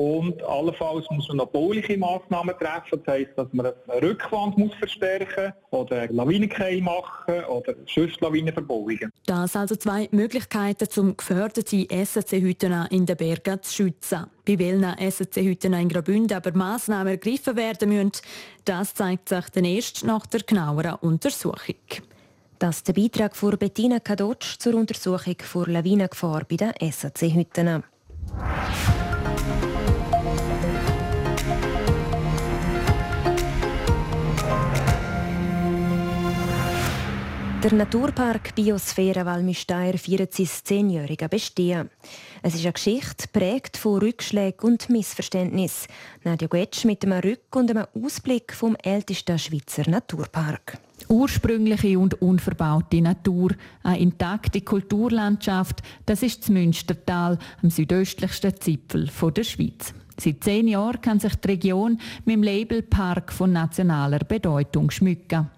Und 0.00 0.40
allenfalls 0.44 1.04
muss 1.10 1.26
man 1.26 1.38
noch 1.38 1.48
bauliche 1.48 1.98
Massnahmen 1.98 2.54
treffen. 2.56 3.02
Das 3.04 3.14
heisst, 3.14 3.32
dass 3.36 3.48
man 3.50 3.66
eine 3.66 4.02
Rückwand 4.02 4.56
muss 4.56 4.72
verstärken 4.74 5.52
oder 5.70 6.06
Lawinenkeil 6.06 6.80
machen 6.80 7.44
oder 7.46 7.74
sonst 7.92 8.20
Lawinenverbauungen. 8.20 9.10
Das 9.26 9.56
also 9.56 9.74
zwei 9.74 10.08
Möglichkeiten, 10.12 10.86
um 11.00 11.16
geförderte 11.16 11.84
SAC-Hütten 11.90 12.86
in 12.90 13.06
den 13.06 13.16
Bergen 13.16 13.60
zu 13.60 13.74
schützen. 13.74 14.26
Bei 14.46 14.56
welchen 14.60 15.10
SAC-Hütten 15.10 15.72
in 15.72 15.88
Graubünden 15.88 16.36
aber 16.36 16.52
Massnahmen 16.52 17.08
ergriffen 17.08 17.56
werden 17.56 17.88
müssen, 17.88 18.12
das 18.64 18.94
zeigt 18.94 19.28
sich 19.28 19.46
dann 19.50 19.64
erst 19.64 20.04
nach 20.04 20.26
der 20.26 20.42
genaueren 20.42 20.94
Untersuchung. 21.00 21.74
Das 22.60 22.76
ist 22.76 22.86
der 22.86 22.92
Beitrag 22.92 23.34
von 23.34 23.58
Bettina 23.58 23.98
Kadotsch 23.98 24.58
zur 24.60 24.76
Untersuchung 24.76 25.34
der 25.54 25.66
Lawinengefahr 25.66 26.44
bei 26.48 26.54
den 26.54 26.72
SAC-Hütten. 26.92 27.82
Der 37.64 37.74
Naturpark 37.74 38.54
Biosphäre 38.54 39.26
Walmüsteier 39.26 39.98
feiert 39.98 40.32
sein 40.32 40.46
zehnjähriges 40.46 41.28
Bestehen. 41.28 41.90
Es 42.40 42.54
ist 42.54 42.62
eine 42.62 42.72
Geschichte 42.72 43.26
prägt 43.32 43.76
von 43.76 43.98
Rückschlägen 43.98 44.60
und 44.60 44.88
Missverständnissen. 44.88 45.88
Nadja 46.22 46.46
Guetsch 46.46 46.84
mit 46.84 47.04
einem 47.04 47.18
Rück- 47.18 47.56
und 47.56 47.68
einem 47.72 47.86
Ausblick 48.00 48.52
vom 48.52 48.76
ältesten 48.76 49.40
Schweizer 49.40 49.90
Naturpark. 49.90 50.78
Ursprüngliche 51.08 51.98
und 51.98 52.22
unverbaute 52.22 53.00
Natur, 53.00 53.50
eine 53.82 53.98
intakte 53.98 54.60
Kulturlandschaft, 54.60 55.82
das 56.06 56.22
ist 56.22 56.42
das 56.42 56.50
Münstertal, 56.50 57.38
am 57.60 57.70
südöstlichsten 57.70 58.54
Zipfel 58.60 59.10
der 59.32 59.44
Schweiz. 59.44 59.94
Seit 60.20 60.44
zehn 60.44 60.68
Jahren 60.68 61.00
kann 61.00 61.18
sich 61.18 61.34
die 61.34 61.48
Region 61.48 61.98
mit 62.24 62.36
dem 62.36 62.42
Label 62.44 62.82
Park 62.82 63.32
von 63.32 63.52
nationaler 63.52 64.20
Bedeutung 64.20 64.92
schmücken. 64.92 65.50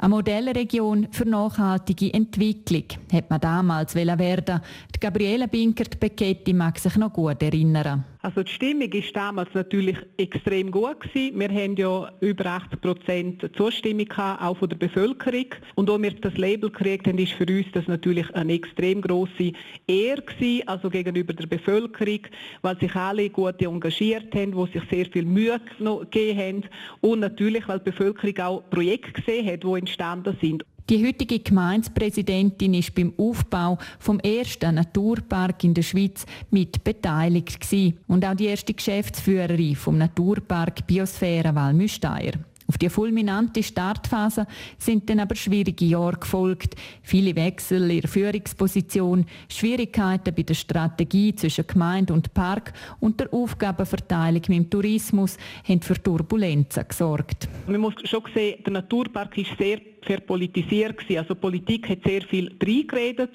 Eine 0.00 0.10
Modellregion 0.10 1.08
für 1.10 1.28
nachhaltige 1.28 2.14
Entwicklung 2.14 2.84
hat 3.12 3.28
man 3.30 3.40
damals 3.40 3.96
werden. 3.96 4.60
Die 4.94 5.00
Gabriele 5.00 5.48
Binkert-Becchetti 5.48 6.52
mag 6.52 6.78
sich 6.78 6.94
noch 6.96 7.12
gut 7.12 7.42
erinnern. 7.42 8.04
Also 8.20 8.42
die 8.42 8.50
Stimmung 8.50 8.92
war 8.92 9.12
damals 9.14 9.48
natürlich 9.54 9.96
extrem 10.16 10.72
gut 10.72 11.00
gewesen. 11.00 11.38
Wir 11.38 11.48
haben 11.48 11.76
ja 11.76 12.10
über 12.20 12.46
80 12.46 12.80
Prozent 12.80 13.50
Zustimmung 13.56 14.06
gehabt, 14.06 14.42
auch 14.42 14.56
von 14.56 14.68
der 14.68 14.76
Bevölkerung. 14.76 15.46
Und 15.76 15.88
als 15.88 16.02
wir 16.02 16.10
das 16.12 16.36
Label 16.36 16.70
gekriegt 16.70 17.06
haben, 17.06 17.18
ist 17.18 17.34
für 17.34 17.46
uns 17.46 17.66
das 17.72 17.86
natürlich 17.86 18.34
eine 18.34 18.54
extrem 18.54 19.02
große 19.02 19.52
Ehre 19.86 20.22
gewesen, 20.22 20.66
also 20.66 20.90
gegenüber 20.90 21.32
der 21.32 21.46
Bevölkerung, 21.46 22.20
weil 22.62 22.78
sich 22.80 22.94
alle 22.96 23.30
gut 23.30 23.62
engagiert 23.62 24.34
haben, 24.34 24.54
wo 24.56 24.66
sich 24.66 24.82
sehr 24.90 25.06
viel 25.06 25.24
Mühe 25.24 25.60
gegeben 25.78 26.38
haben 26.38 26.64
und 27.00 27.20
natürlich, 27.20 27.68
weil 27.68 27.78
die 27.78 27.90
Bevölkerung 27.90 28.38
auch 28.38 28.70
Projekte 28.70 29.12
gesehen 29.12 29.46
hat, 29.46 29.62
die 29.62 29.78
entstanden 29.78 30.36
sind. 30.40 30.64
Die 30.88 31.06
heutige 31.06 31.40
Gemeindepräsidentin 31.40 32.72
ist 32.72 32.94
beim 32.94 33.12
Aufbau 33.18 33.76
vom 33.98 34.18
ersten 34.20 34.76
Naturpark 34.76 35.62
in 35.62 35.74
der 35.74 35.82
Schweiz 35.82 36.24
mit 36.50 36.82
beteiligt 36.82 37.60
gewesen. 37.60 37.98
und 38.06 38.24
auch 38.24 38.34
die 38.34 38.46
erste 38.46 38.72
Geschäftsführerin 38.72 39.76
vom 39.76 39.98
Naturpark 39.98 40.86
Biosphäre 40.86 41.54
Walmüsteier. 41.54 42.32
Auf 42.68 42.76
die 42.76 42.90
fulminante 42.90 43.62
Startphase 43.62 44.46
sind 44.76 45.08
dann 45.08 45.20
aber 45.20 45.34
schwierige 45.34 45.86
Jahre 45.86 46.18
gefolgt. 46.18 46.74
Viele 47.02 47.34
Wechsel 47.34 47.90
in 47.90 48.02
der 48.02 48.10
Führungsposition, 48.10 49.24
Schwierigkeiten 49.48 50.34
bei 50.34 50.42
der 50.42 50.52
Strategie 50.52 51.34
zwischen 51.34 51.66
Gemeinde 51.66 52.12
und 52.12 52.34
Park 52.34 52.74
und 53.00 53.20
der 53.20 53.32
Aufgabenverteilung 53.32 54.42
mit 54.48 54.58
dem 54.58 54.68
Tourismus 54.70 55.38
haben 55.66 55.80
für 55.80 55.94
Turbulenzen 55.94 56.86
gesorgt. 56.86 57.48
Man 57.66 57.80
muss 57.80 57.94
schon 58.04 58.22
sehen, 58.34 58.62
der 58.62 58.74
Naturpark 58.74 59.38
ist 59.38 59.56
sehr 59.58 59.80
verpolitisiert 60.02 60.98
gewesen. 60.98 61.18
Also 61.18 61.34
Politik 61.34 61.88
hat 61.88 61.98
sehr 62.04 62.22
viel 62.22 62.54
reingeredet 62.62 63.30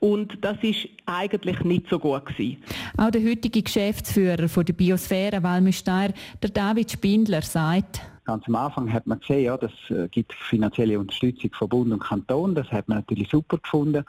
und 0.00 0.38
das 0.40 0.56
ist 0.62 0.88
eigentlich 1.04 1.60
nicht 1.60 1.88
so 1.90 1.98
gut 1.98 2.24
gewesen. 2.24 2.56
Auch 2.96 3.10
der 3.10 3.22
heutige 3.22 3.62
Geschäftsführer 3.62 4.48
von 4.48 4.64
der 4.64 4.72
Biosphäre 4.72 5.42
Walmüsteier, 5.42 6.12
der 6.42 6.50
David 6.50 6.90
Spindler, 6.90 7.42
sagt, 7.42 8.00
Ganz 8.28 8.46
am 8.46 8.56
Anfang 8.56 8.92
hat 8.92 9.06
man 9.06 9.20
gesehen, 9.20 9.44
ja, 9.44 9.56
das 9.56 9.72
äh, 9.88 10.06
gibt 10.08 10.34
finanzielle 10.34 10.98
Unterstützung 10.98 11.50
von 11.54 11.66
Bund 11.66 11.92
und 11.94 12.00
Kanton. 12.00 12.54
Das 12.54 12.70
hat 12.70 12.86
man 12.86 12.98
natürlich 12.98 13.30
super 13.30 13.56
gefunden. 13.56 14.04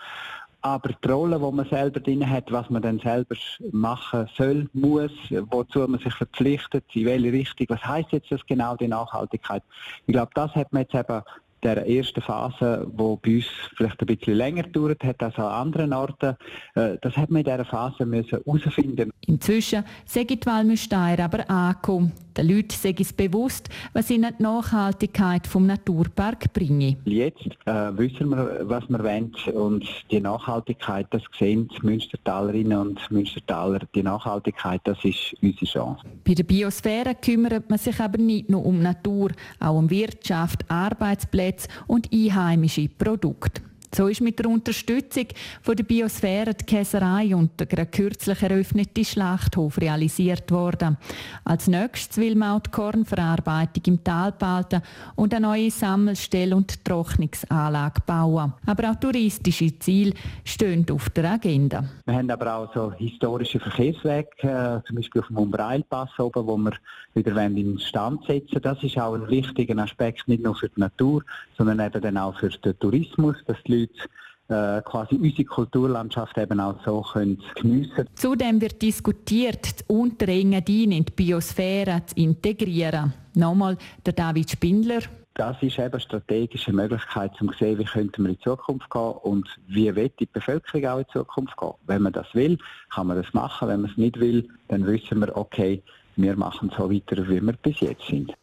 Aber 0.60 0.90
die 0.90 1.08
Rolle, 1.08 1.40
die 1.40 1.56
man 1.56 1.66
selber 1.70 2.02
drin 2.02 2.30
hat, 2.30 2.52
was 2.52 2.70
man 2.70 2.82
dann 2.82 3.00
selber 3.00 3.38
machen 3.72 4.28
soll, 4.36 4.68
muss, 4.74 5.14
wozu 5.52 5.88
man 5.88 6.02
sich 6.02 6.14
verpflichtet, 6.14 6.84
in 6.96 7.06
welche 7.06 7.32
Richtung, 7.32 7.68
was 7.70 7.82
heißt 7.82 8.12
jetzt 8.12 8.30
das 8.30 8.46
genau, 8.46 8.76
die 8.76 8.90
Nachhaltigkeit? 8.90 9.64
Ich 10.06 10.12
glaube, 10.12 10.32
das 10.36 10.54
hat 10.54 10.74
man 10.74 10.82
jetzt 10.82 10.96
eben 10.96 11.22
der 11.64 11.88
ersten 11.88 12.22
Phase, 12.22 12.88
wo 12.96 13.18
bei 13.18 13.38
uns 13.38 13.46
vielleicht 13.76 14.00
ein 14.00 14.08
bisschen 14.08 14.36
länger 14.36 14.64
gedauert 14.64 15.04
hat 15.04 15.22
als 15.22 15.36
an 15.36 15.46
anderen 15.46 15.94
Orten, 15.94 16.36
äh, 16.76 16.98
das 17.02 17.16
hat 17.18 17.30
man 17.30 17.42
in 17.42 17.52
dieser 17.52 17.66
Phase 17.66 18.06
müssen 18.06 18.40
herausfinden. 18.46 19.12
Inzwischen 19.28 19.84
sagt 20.06 20.30
die 20.30 20.40
Walmüsteier 20.46 21.20
aber 21.20 21.50
angekommen. 21.50 22.12
Den 22.38 22.48
Leuten 22.48 22.72
sei 22.72 22.96
es 22.98 23.12
bewusst, 23.12 23.70
was 23.94 24.10
ihnen 24.10 24.34
die 24.38 24.44
Nachhaltigkeit 24.44 25.46
vom 25.46 25.66
Naturpark 25.66 26.54
bringe. 26.54 26.96
Jetzt 27.04 27.50
äh, 27.66 27.98
wissen 27.98 28.30
wir, 28.30 28.62
was 28.64 28.88
wir 28.88 29.04
wollen 29.04 29.34
und 29.54 29.86
die 30.10 30.22
Nachhaltigkeit, 30.22 31.08
das 31.10 31.22
sehen 31.38 31.68
die 31.68 31.86
Münstertalerinnen 31.86 32.78
und 32.78 33.12
Münstertaler, 33.12 33.80
die 33.94 34.04
Nachhaltigkeit, 34.04 34.80
das 34.86 35.04
ist 35.04 35.36
unsere 35.42 35.66
Chance. 35.66 36.04
Bei 36.26 36.34
der 36.34 36.44
Biosphäre 36.44 37.16
kümmert 37.16 37.70
man 37.70 37.78
sich 37.78 38.00
aber 38.00 38.18
nicht 38.18 38.50
nur 38.50 38.66
um 38.66 38.82
Natur, 38.82 39.32
auch 39.60 39.78
um 39.78 39.90
Wirtschaft, 39.90 40.64
Arbeitsplätze 40.70 41.49
und 41.88 42.12
einheimische 42.14 42.88
Produkte. 42.90 43.62
So 43.94 44.08
ist 44.08 44.22
mit 44.22 44.38
der 44.38 44.48
Unterstützung 44.50 45.26
von 45.62 45.76
der 45.76 45.84
Biosphäre 45.84 46.54
die 46.54 46.66
Käserei 46.66 47.36
und 47.36 47.60
der 47.60 47.86
kürzlich 47.88 48.42
eröffnete 48.42 49.04
Schlachthof 49.04 49.80
realisiert 49.80 50.52
worden. 50.52 50.98
Als 51.44 51.68
nächstes 51.68 52.18
will 52.18 52.36
man 52.36 52.58
auch 52.58 52.62
die 52.62 52.70
Kornverarbeitung 52.70 53.84
im 53.88 54.04
Tal 54.04 54.32
behalten 54.32 54.82
und 55.16 55.34
eine 55.34 55.48
neue 55.48 55.72
Sammelstelle 55.72 56.56
und 56.56 56.86
Trocknungsanlage 56.86 58.02
bauen. 58.06 58.54
Aber 58.66 58.92
auch 58.92 58.96
touristische 58.96 59.78
Ziele 59.80 60.14
stehen 60.44 60.86
auf 60.92 61.10
der 61.10 61.32
Agenda. 61.32 61.84
Wir 62.06 62.14
haben 62.14 62.30
aber 62.30 62.56
auch 62.56 62.74
so 62.74 62.94
historische 62.94 63.60
Verkehrswege, 63.60 64.30
äh, 64.40 64.88
zum 64.88 64.98
Beispiel 64.98 65.22
auf 65.22 65.28
dem 65.28 65.38
Umbreilpass 65.38 66.10
oben, 66.20 66.46
wo 66.46 66.58
wir 66.58 66.74
wieder 67.16 67.44
in 67.44 67.80
Stand 67.80 68.24
setzen 68.26 68.62
Das 68.62 68.82
ist 68.84 68.98
auch 68.98 69.16
ein 69.16 69.28
wichtiger 69.30 69.78
Aspekt, 69.82 70.28
nicht 70.28 70.44
nur 70.44 70.56
für 70.56 70.70
die 70.70 70.80
Natur, 70.80 71.24
sondern 71.58 71.80
eben 71.80 72.02
dann 72.02 72.18
auch 72.18 72.38
für 72.40 72.50
den 72.50 72.78
Tourismus, 72.80 73.36
dass 73.48 73.58
die 73.64 73.79
Leute 73.80 74.10
äh, 74.50 74.82
quasi 74.82 75.16
unsere 75.16 75.46
Kulturlandschaft 75.46 76.38
eben 76.38 76.60
auch 76.60 76.84
so 76.84 77.02
können 77.02 77.42
geniessen 77.56 78.08
Zudem 78.16 78.60
wird 78.60 78.82
diskutiert, 78.82 79.80
die 79.80 79.94
Unterengadin 79.94 80.92
in 80.92 81.06
die 81.06 81.12
Biosphäre 81.12 82.02
zu 82.06 82.16
integrieren. 82.16 83.14
Nochmal 83.36 83.78
der 84.06 84.14
David 84.14 84.50
Spindler. 84.50 85.02
Das 85.36 85.56
ist 85.62 85.78
eben 85.80 85.94
eine 85.94 86.00
strategische 86.02 86.74
Möglichkeit, 86.74 87.32
um 87.40 87.52
zu 87.54 87.60
sehen, 87.60 87.80
wie 87.80 87.86
könnten 87.86 88.24
wir 88.24 88.32
in 88.32 88.40
Zukunft 88.42 88.90
gehen 88.90 89.14
und 89.22 89.48
wie 89.68 89.96
wird 89.96 90.20
die 90.20 90.26
Bevölkerung 90.26 90.86
auch 90.86 90.98
in 90.98 91.06
Zukunft 91.14 91.56
gehen. 91.56 91.74
Wenn 91.86 92.02
man 92.02 92.14
das 92.14 92.28
will, 92.34 92.58
kann 92.94 93.08
man 93.08 93.22
das 93.22 93.34
machen. 93.34 93.70
Wenn 93.70 93.82
man 93.82 93.92
es 93.92 93.98
nicht 93.98 94.20
will, 94.20 94.50
dann 94.68 94.86
wissen 94.86 95.20
wir, 95.20 95.38
okay, 95.38 95.82
wir 96.18 96.36
machen 96.36 96.72
so 96.76 96.92
weiter, 96.92 97.26
wie 97.30 97.40
wir 97.42 97.54
bis 97.54 97.80
jetzt 97.80 98.06
sind. 98.08 98.34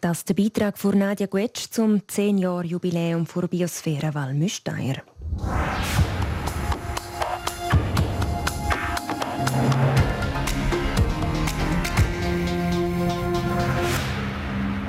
Das 0.00 0.18
ist 0.18 0.28
der 0.28 0.34
Beitrag 0.34 0.78
von 0.78 0.96
Nadja 0.96 1.26
Guetsch 1.26 1.70
zum 1.70 1.98
10-Jahr-Jubiläum 2.02 3.26
der 3.34 3.48
Biosphäre 3.48 4.14
Walmüsteier. 4.14 5.02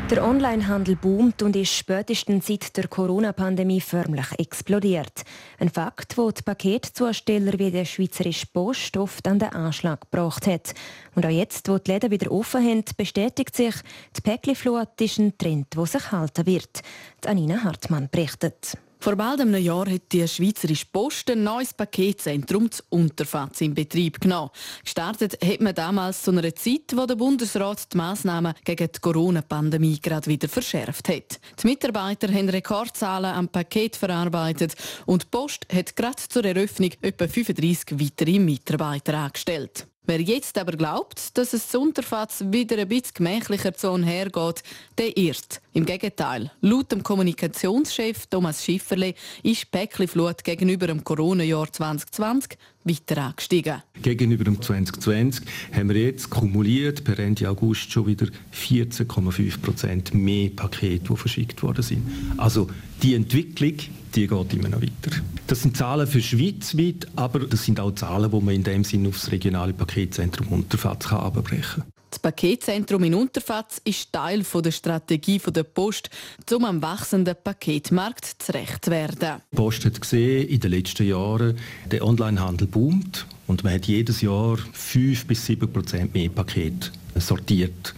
Der 0.09 0.27
Onlinehandel 0.27 0.95
boomt 0.95 1.43
und 1.43 1.55
ist 1.55 1.71
spätestens 1.71 2.47
seit 2.47 2.75
der 2.75 2.87
Corona-Pandemie 2.87 3.79
förmlich 3.79 4.25
explodiert. 4.39 5.21
Ein 5.59 5.69
Fakt, 5.69 6.17
wo 6.17 6.31
die 6.31 6.41
Paketzusteller 6.41 7.59
wie 7.59 7.69
der 7.69 7.85
Schweizerische 7.85 8.47
Post 8.51 8.97
oft 8.97 9.27
an 9.27 9.37
den 9.37 9.49
Anschlag 9.49 10.09
gebracht 10.09 10.47
hat. 10.47 10.73
Und 11.13 11.27
auch 11.27 11.29
jetzt, 11.29 11.69
wo 11.69 11.77
die 11.77 11.91
Läden 11.91 12.09
wieder 12.09 12.31
offen 12.31 12.65
haben, 12.65 12.83
bestätigt 12.97 13.55
sich, 13.55 13.75
die 14.17 14.21
Päckchenflut 14.21 14.99
ist 14.99 15.19
ein 15.19 15.37
Trend, 15.37 15.75
der 15.75 15.85
sich 15.85 16.11
halten 16.11 16.47
wird. 16.47 16.81
Die 17.23 17.27
Anina 17.27 17.63
Hartmann 17.63 18.09
berichtet. 18.11 18.79
Vor 19.01 19.15
bald 19.15 19.39
einem 19.39 19.55
Jahr 19.63 19.89
hat 19.89 20.11
die 20.11 20.27
Schweizerische 20.27 20.85
Post 20.91 21.31
ein 21.31 21.41
neues 21.41 21.73
Paketzentrum 21.73 22.69
zu 22.69 22.83
Unterfatz 22.89 23.61
in 23.61 23.73
Betrieb 23.73 24.19
genommen. 24.19 24.49
Gestartet 24.83 25.37
hat 25.41 25.61
man 25.61 25.73
damals 25.73 26.21
zu 26.21 26.31
einer 26.31 26.53
Zeit, 26.53 26.93
wo 26.93 27.05
der 27.05 27.15
Bundesrat 27.15 27.93
die 27.93 27.97
Massnahmen 27.97 28.53
gegen 28.65 28.91
die 28.91 28.99
Corona-Pandemie 28.99 30.01
gerade 30.01 30.27
wieder 30.27 30.49
verschärft 30.49 31.07
hat. 31.07 31.39
Die 31.63 31.67
Mitarbeiter 31.67 32.27
haben 32.27 32.49
Rekordzahlen 32.49 33.33
am 33.33 33.47
Paket 33.47 33.95
verarbeitet 33.95 34.75
und 35.05 35.23
die 35.23 35.27
Post 35.31 35.65
hat 35.73 35.95
gerade 35.95 36.21
zur 36.27 36.43
Eröffnung 36.43 36.91
etwa 37.01 37.25
35 37.25 37.97
weitere 37.97 38.37
Mitarbeiter 38.37 39.13
angestellt. 39.13 39.88
Wer 40.09 40.21
jetzt 40.21 40.57
aber 40.57 40.71
glaubt, 40.71 41.37
dass 41.37 41.53
es 41.53 41.75
Unterfatz 41.75 42.43
wieder 42.47 42.79
ein 42.79 42.87
bisschen 42.87 43.13
gemächlicher 43.13 43.75
zu 43.75 43.95
hergeht, 44.03 44.63
der 44.97 45.15
irrt. 45.15 45.61
Im 45.73 45.85
Gegenteil, 45.85 46.51
laut 46.61 46.91
dem 46.91 47.03
Kommunikationschef 47.03 48.25
Thomas 48.25 48.65
Schifferle 48.65 49.13
ist 49.43 49.69
Päckchenflut 49.69 50.43
gegenüber 50.43 50.87
dem 50.87 51.03
Corona-Jahr 51.03 51.71
2020 51.71 52.57
weiter 52.85 53.21
angestiegen. 53.21 53.83
Gegenüber 54.01 54.45
dem 54.45 54.59
2020 54.59 55.45
haben 55.73 55.89
wir 55.89 56.01
jetzt 56.01 56.31
kumuliert 56.31 57.03
per 57.03 57.19
Ende 57.19 57.47
August 57.47 57.91
schon 57.91 58.07
wieder 58.07 58.25
14,5 58.51 59.61
Prozent 59.61 60.15
mehr 60.15 60.49
Pakete, 60.49 61.05
die 61.07 61.15
verschickt 61.17 61.61
worden 61.61 61.83
sind. 61.83 62.01
Also 62.37 62.67
die 63.03 63.13
Entwicklung 63.13 63.75
die 64.15 64.27
geht 64.27 64.53
immer 64.53 64.69
noch 64.69 64.81
weiter. 64.81 65.15
Das 65.47 65.61
sind 65.61 65.77
Zahlen 65.77 66.07
für 66.07 66.21
schweizweit, 66.21 67.07
aber 67.15 67.39
das 67.39 67.65
sind 67.65 67.79
auch 67.79 67.91
Zahlen, 67.91 68.31
die 68.31 68.41
man 68.41 68.55
in 68.55 68.63
dem 68.63 68.83
Sinne 68.83 69.09
auf 69.09 69.19
das 69.19 69.31
regionale 69.31 69.73
Paketzentrum 69.73 70.47
Unterfatz 70.49 71.11
abbrechen 71.11 71.83
kann. 71.83 71.93
Das 72.09 72.19
Paketzentrum 72.19 73.03
in 73.03 73.13
Unterfatz 73.13 73.79
ist 73.83 74.11
Teil 74.11 74.43
der 74.43 74.71
Strategie 74.71 75.39
der 75.39 75.63
Post, 75.63 76.09
um 76.51 76.65
am 76.65 76.81
wachsenden 76.81 77.35
Paketmarkt 77.43 78.25
zurecht 78.39 78.85
zu 78.85 78.91
werden. 78.91 79.41
Die 79.51 79.55
Post 79.55 79.85
hat 79.85 80.01
gesehen, 80.01 80.47
in 80.49 80.59
den 80.59 80.71
letzten 80.71 81.07
Jahren, 81.07 81.57
der 81.91 82.03
Onlinehandel 82.03 82.67
boomt 82.67 83.27
und 83.45 83.63
man 83.63 83.73
hat 83.73 83.85
jedes 83.85 84.21
Jahr 84.21 84.57
5 84.73 85.27
bis 85.27 85.45
7 85.45 85.71
Prozent 85.71 86.13
mehr 86.13 86.29
Pakete 86.29 86.91
sortiert. 87.15 87.93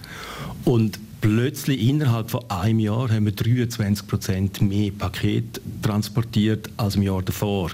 Und 0.66 1.00
Plötzlich 1.22 1.88
innerhalb 1.88 2.32
von 2.32 2.50
einem 2.50 2.80
Jahr 2.80 3.12
haben 3.12 3.26
wir 3.26 3.32
23 3.32 4.08
Prozent 4.08 4.62
mehr 4.62 4.92
Paket 4.92 5.62
transportiert 5.84 6.68
als 6.78 6.96
im 6.96 7.04
Jahr 7.04 7.22
davor. 7.22 7.70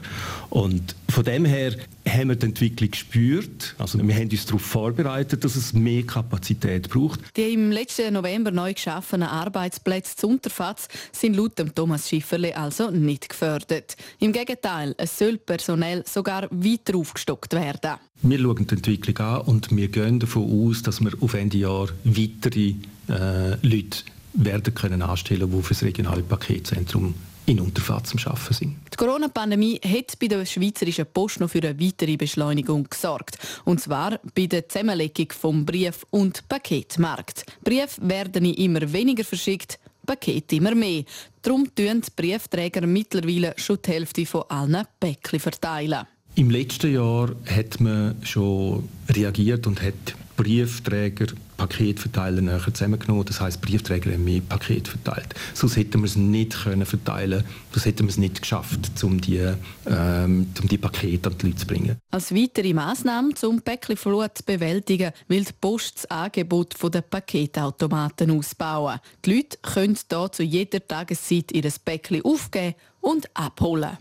Und 0.50 0.96
von 1.08 1.24
dem 1.24 1.46
her 1.46 1.74
haben 2.06 2.28
wir 2.28 2.36
die 2.36 2.48
Entwicklung 2.48 2.92
gespürt. 2.92 3.74
Also 3.78 4.06
wir 4.06 4.14
haben 4.14 4.30
uns 4.30 4.46
darauf 4.46 4.62
vorbereitet, 4.62 5.46
dass 5.46 5.56
es 5.56 5.72
mehr 5.72 6.04
Kapazität 6.04 6.90
braucht. 6.90 7.22
Die 7.38 7.54
im 7.54 7.72
letzten 7.72 8.14
November 8.14 8.52
neu 8.52 8.74
geschaffenen 8.74 9.30
Arbeitsplätze 9.30 10.18
zu 10.18 10.28
Unterfatz 10.28 10.90
sind 11.14 11.38
laut 11.38 11.56
Thomas 11.74 12.10
Schifferle 12.10 12.56
also 12.56 12.92
nicht 12.92 13.30
gefördert. 13.30 13.96
Im 14.20 14.34
Gegenteil, 14.34 14.94
es 14.98 15.18
soll 15.18 15.38
personell 15.38 16.04
sogar 16.06 16.50
weiter 16.52 16.98
aufgestockt 16.98 17.54
werden. 17.54 17.96
Wir 18.24 18.40
schauen 18.40 18.68
die 18.68 18.76
Entwicklung 18.76 19.18
an 19.20 19.42
und 19.42 19.74
wir 19.74 19.88
gehen 19.88 20.20
davon 20.20 20.70
aus, 20.70 20.82
dass 20.82 21.00
wir 21.00 21.12
auf 21.22 21.34
Ende 21.34 21.60
Jahr 21.60 21.88
weitere 22.04 22.74
äh, 23.10 23.56
Leute 23.62 24.04
werden 24.34 24.74
können 24.74 25.02
anstellen, 25.02 25.52
die 25.52 25.62
für 25.62 25.74
das 25.74 25.84
regionale 25.84 26.22
Paketzentrum 26.24 27.16
in 27.48 27.62
Unterfahrt 27.62 28.08
zum 28.08 28.20
Arbeiten 28.26 28.54
sind. 28.54 28.76
Die 28.92 28.98
Corona-Pandemie 28.98 29.80
hat 29.84 30.20
bei 30.20 30.28
der 30.28 30.46
Schweizerischen 30.46 31.06
Post 31.12 31.40
noch 31.40 31.50
für 31.50 31.64
eine 31.64 31.80
weitere 31.80 32.18
Beschleunigung 32.18 32.88
gesorgt. 32.90 33.38
Und 33.64 33.80
zwar 33.80 34.20
bei 34.36 34.48
der 34.48 34.68
Zusammenlegung 34.68 35.32
vom 35.32 35.66
Brief- 35.66 36.06
und 36.10 36.48
Paketmarkt. 36.50 37.46
Briefe 37.64 38.02
werden 38.02 38.46
immer 38.46 38.92
weniger 38.92 39.24
verschickt, 39.24 39.80
Pakete 40.06 40.58
immer 40.58 40.76
mehr. 40.76 41.04
Darum 41.42 41.74
tun 41.74 42.02
die 42.02 42.12
Briefträger 42.16 42.86
mittlerweile 42.86 43.54
schon 43.58 43.80
die 43.86 43.92
Hälfte 43.92 44.26
von 44.26 44.44
allen 44.50 44.86
Päckchen 45.00 45.40
verteilen. 45.40 46.06
Im 46.36 46.50
letzten 46.50 46.94
Jahr 46.94 47.32
hat 47.46 47.80
man 47.80 48.16
schon 48.24 48.88
reagiert 49.10 49.66
und 49.68 49.82
hat 49.82 50.16
Briefträger, 50.36 51.28
Paketverteiler 51.58 52.42
näher 52.42 52.62
zusammengenommen. 52.74 53.26
Das 53.26 53.42
heißt, 53.42 53.62
Briefträger 53.62 54.14
haben 54.14 54.24
mehr 54.24 54.42
Paket 54.42 54.88
verteilt. 54.88 55.34
Sonst 55.54 55.76
hätten 55.76 56.02
wir 56.02 56.06
es 56.06 56.16
nicht 56.16 56.64
können 56.64 56.86
verteilen. 56.86 57.44
Sonst 57.72 57.86
hätten 57.86 58.04
wir 58.04 58.10
es 58.10 58.18
nicht 58.18 58.42
geschafft, 58.42 59.04
um 59.04 59.20
die, 59.20 59.44
ähm, 59.86 60.48
um 60.62 60.68
die 60.68 60.78
Pakete 60.78 61.30
an 61.30 61.38
die 61.38 61.48
Leute 61.48 61.58
zu 61.58 61.68
bringen. 61.68 61.98
Als 62.12 62.34
weitere 62.34 62.74
Massnahme 62.74 63.34
zum 63.34 63.62
Päckchenflut 63.62 64.38
zu 64.38 64.44
bewältigen, 64.44 65.12
will 65.28 65.44
die 65.44 65.54
Post 65.60 65.96
das 65.98 66.12
Angebot 66.12 66.76
der 66.94 67.02
Paketautomaten 67.02 68.32
ausbauen. 68.32 69.00
Die 69.26 69.36
Leute 69.36 69.58
können 69.62 69.98
hier 70.10 70.32
zu 70.32 70.44
jeder 70.44 70.86
Tageszeit 70.88 71.52
ihr 71.52 71.70
Päckchen 71.84 72.24
aufgeben 72.24 72.76
und 73.02 73.30
abholen. 73.34 73.98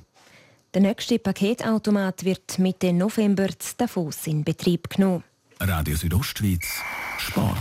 Der 0.75 0.83
nächste 0.83 1.19
Paketautomat 1.19 2.25
wird 2.25 2.59
Mitte 2.59 2.93
November 2.93 3.49
zu 3.59 3.75
Davos 3.79 4.27
in 4.27 4.45
Betrieb 4.45 4.91
genommen. 4.91 5.25
Radio 5.61 5.97
Südostschweiz, 5.97 6.83
Sport. 7.17 7.57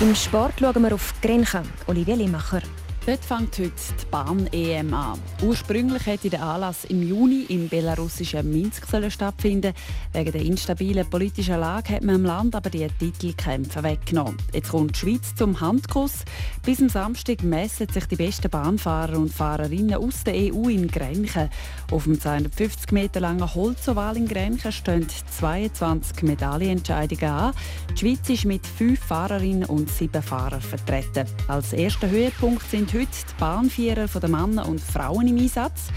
Im 0.00 0.14
Sport 0.14 0.54
schauen 0.58 0.82
wir 0.82 0.94
auf 0.94 1.12
Grenchen. 1.20 1.68
Olivia 1.86 2.14
Limacher. 2.14 2.62
Dort 3.08 3.24
fängt 3.24 3.58
heute 3.58 3.70
die 3.70 4.06
Bahn-EM 4.10 4.92
an. 4.92 5.18
Ursprünglich 5.42 6.04
hätte 6.04 6.28
der 6.28 6.42
Anlass 6.42 6.84
im 6.84 7.02
Juni 7.02 7.46
im 7.48 7.66
belarussischen 7.66 8.52
Minsk 8.52 8.86
stattfinden 9.08 9.72
Wegen 10.12 10.32
der 10.32 10.42
instabilen 10.42 11.08
politischen 11.08 11.58
Lage 11.58 11.94
hat 11.94 12.02
man 12.02 12.16
im 12.16 12.24
Land 12.26 12.54
aber 12.54 12.68
die 12.68 12.86
Titelkämpfe 12.86 13.82
weggenommen. 13.82 14.36
Jetzt 14.52 14.68
kommt 14.68 14.94
die 14.94 14.98
Schweiz 14.98 15.34
zum 15.34 15.58
Handkuss. 15.58 16.26
Bis 16.66 16.82
am 16.82 16.90
Samstag 16.90 17.42
messen 17.42 17.88
sich 17.88 18.04
die 18.04 18.16
besten 18.16 18.50
Bahnfahrer 18.50 19.16
und 19.16 19.32
Fahrerinnen 19.32 19.94
aus 19.94 20.24
der 20.24 20.34
EU 20.34 20.68
in 20.68 20.86
Grenchen. 20.88 21.48
Auf 21.90 22.04
dem 22.04 22.20
250 22.20 22.92
Meter 22.92 23.20
langen 23.20 23.54
Holzoval 23.54 24.18
in 24.18 24.28
Grenchen 24.28 24.70
stehen 24.70 25.06
22 25.08 26.24
Medaillenentscheidungen 26.24 27.30
an. 27.30 27.54
Die 27.92 27.96
Schweiz 27.96 28.28
ist 28.28 28.44
mit 28.44 28.66
fünf 28.66 29.00
Fahrerinnen 29.00 29.64
und 29.64 29.88
sieben 29.88 30.22
Fahrern 30.22 30.60
vertreten. 30.60 31.24
Als 31.46 31.72
erster 31.72 32.10
Höhepunkt 32.10 32.70
sind 32.70 32.92
heute 32.92 32.97
die 33.06 33.40
Bahnvierer 33.40 34.06
der 34.06 34.28
Männer 34.28 34.68
und 34.68 34.80
Frauen 34.80 35.28
im 35.28 35.38
Einsatz. 35.38 35.88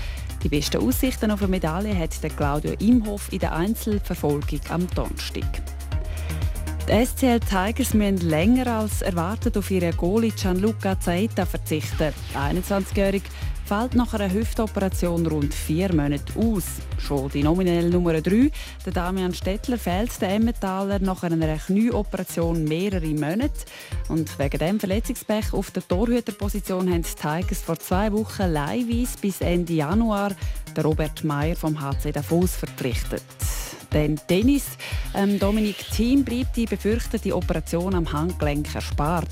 Die 0.43 0.49
besten 0.49 0.81
Aussichten 0.81 1.31
auf 1.31 1.41
eine 1.41 1.49
Medaille 1.49 1.97
hat 1.97 2.21
der 2.23 2.29
Claudio 2.29 2.73
Imhoff 2.79 3.31
in 3.31 3.39
der 3.39 3.53
Einzelverfolgung 3.55 4.59
am 4.69 4.87
Donnerstag. 4.95 5.61
Die 6.87 7.05
SCL 7.05 7.39
Tigers 7.39 7.93
müssen 7.93 8.17
länger 8.27 8.67
als 8.67 9.01
erwartet 9.01 9.55
auf 9.57 9.69
ihren 9.69 9.95
Goalie 9.95 10.31
Gianluca 10.31 10.99
Zaeta 10.99 11.45
verzichten. 11.45 12.13
Der 12.33 12.41
21-Jährige 12.51 13.29
fällt 13.71 13.95
nach 13.95 14.13
einer 14.13 14.29
Hüftoperation 14.29 15.25
rund 15.27 15.53
vier 15.53 15.95
Monate 15.95 16.33
aus. 16.37 16.65
Schon 16.97 17.29
die 17.29 17.41
nominelle 17.41 17.89
Nummer 17.89 18.19
3, 18.19 18.51
der 18.85 18.91
Damian 18.91 19.33
Stettler, 19.33 19.77
fehlt 19.77 20.19
der 20.19 20.33
Emmentaler 20.33 20.99
nach 20.99 21.23
einer 21.23 21.55
Knieoperation 21.55 22.65
mehrere 22.65 23.07
Monate. 23.07 23.63
Und 24.09 24.37
wegen 24.37 24.59
dem 24.59 24.77
Verletzungspech 24.77 25.53
auf 25.53 25.71
der 25.71 25.87
Torhüterposition 25.87 26.91
haben 26.91 27.03
die 27.03 27.15
Tigers 27.15 27.61
vor 27.61 27.79
zwei 27.79 28.11
Wochen 28.11 28.51
leihweise 28.51 29.17
bis 29.21 29.39
Ende 29.39 29.71
Januar 29.71 30.33
der 30.75 30.83
Robert 30.83 31.23
Meyer 31.23 31.55
vom 31.55 31.79
HC 31.79 32.11
Davos 32.11 32.57
verpflichtet. 32.57 33.23
Denn 33.93 34.19
Tennis. 34.27 34.77
Ähm, 35.13 35.37
Dominik 35.39 35.77
Thiem 35.91 36.23
bleibt 36.23 36.55
die 36.55 36.65
befürchtete 36.65 37.35
Operation 37.35 37.93
am 37.93 38.11
Handgelenk 38.11 38.73
erspart. 38.73 39.29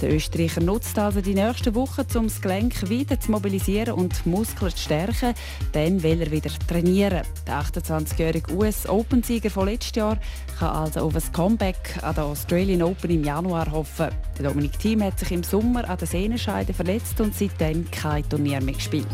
Der 0.00 0.12
Österreicher 0.12 0.60
nutzt 0.60 0.98
also 0.98 1.20
die 1.20 1.34
nächsten 1.34 1.74
Wochen, 1.74 2.04
um 2.16 2.26
das 2.26 2.40
Gelenk 2.40 2.88
wieder 2.88 3.20
zu 3.20 3.30
mobilisieren 3.30 3.94
und 3.94 4.24
die 4.24 4.28
Muskeln 4.28 4.72
zu 4.72 4.78
stärken. 4.78 5.34
Dann 5.72 6.02
will 6.02 6.22
er 6.22 6.30
wieder 6.30 6.50
trainieren. 6.66 7.22
Der 7.46 7.62
28-jährige 7.62 8.52
US-Open-Sieger 8.54 9.50
von 9.50 9.68
letztes 9.68 9.96
Jahr 9.96 10.18
kann 10.58 10.70
also 10.70 11.00
auf 11.00 11.14
ein 11.14 11.32
Comeback 11.32 11.98
an 12.02 12.14
der 12.14 12.24
Australian 12.24 12.82
Open 12.82 13.10
im 13.10 13.22
Januar 13.22 13.70
hoffen. 13.70 14.08
Der 14.38 14.48
Dominik 14.48 14.78
Thiem 14.78 15.04
hat 15.04 15.18
sich 15.18 15.30
im 15.30 15.44
Sommer 15.44 15.88
an 15.88 15.98
der 15.98 16.08
Sehnenscheide 16.08 16.74
verletzt 16.74 17.20
und 17.20 17.34
seitdem 17.34 17.88
kein 17.90 18.28
Turnier 18.28 18.60
mehr 18.60 18.74
gespielt. 18.74 19.06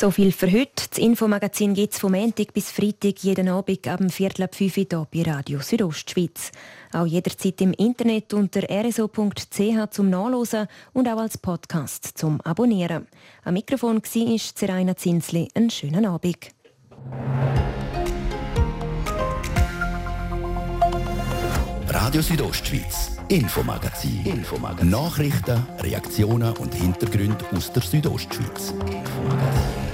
So 0.00 0.10
viel 0.10 0.32
für 0.32 0.50
heute. 0.50 0.88
Das 0.88 0.96
Infomagazin 0.96 1.74
gibt 1.74 1.92
es 1.92 1.98
vom 1.98 2.12
Montag 2.12 2.54
bis 2.54 2.70
Freitag 2.70 3.22
jeden 3.22 3.50
Abend 3.50 3.86
ab 3.86 4.00
Viertel 4.08 4.44
ab 4.44 4.54
5 4.54 4.78
Uhr 4.78 4.84
hier 4.88 5.06
bei 5.12 5.30
Radio 5.30 5.60
Südostschweiz. 5.60 6.52
Auch 6.94 7.04
jederzeit 7.04 7.60
im 7.60 7.74
Internet 7.74 8.32
unter 8.32 8.62
rso.ch 8.62 9.90
zum 9.90 10.08
Nachlesen 10.08 10.68
und 10.94 11.06
auch 11.06 11.18
als 11.18 11.36
Podcast 11.36 12.16
zum 12.16 12.40
Abonnieren. 12.40 13.08
Am 13.44 13.52
Mikrofon 13.52 13.96
war 13.96 14.38
Seraina 14.38 14.96
Zinsli. 14.96 15.48
Einen 15.52 15.68
schönen 15.68 16.06
Abend. 16.06 16.48
Radio 21.88 22.22
Südostschweiz, 22.22 23.18
Infomagazin. 23.28 24.24
Infomagazin. 24.24 24.88
Nachrichten, 24.88 25.66
Reaktionen 25.80 26.56
und 26.56 26.74
Hintergründe 26.74 27.44
aus 27.54 27.70
der 27.70 27.82
Südostschweiz. 27.82 28.70
Infomagazin. 28.70 29.89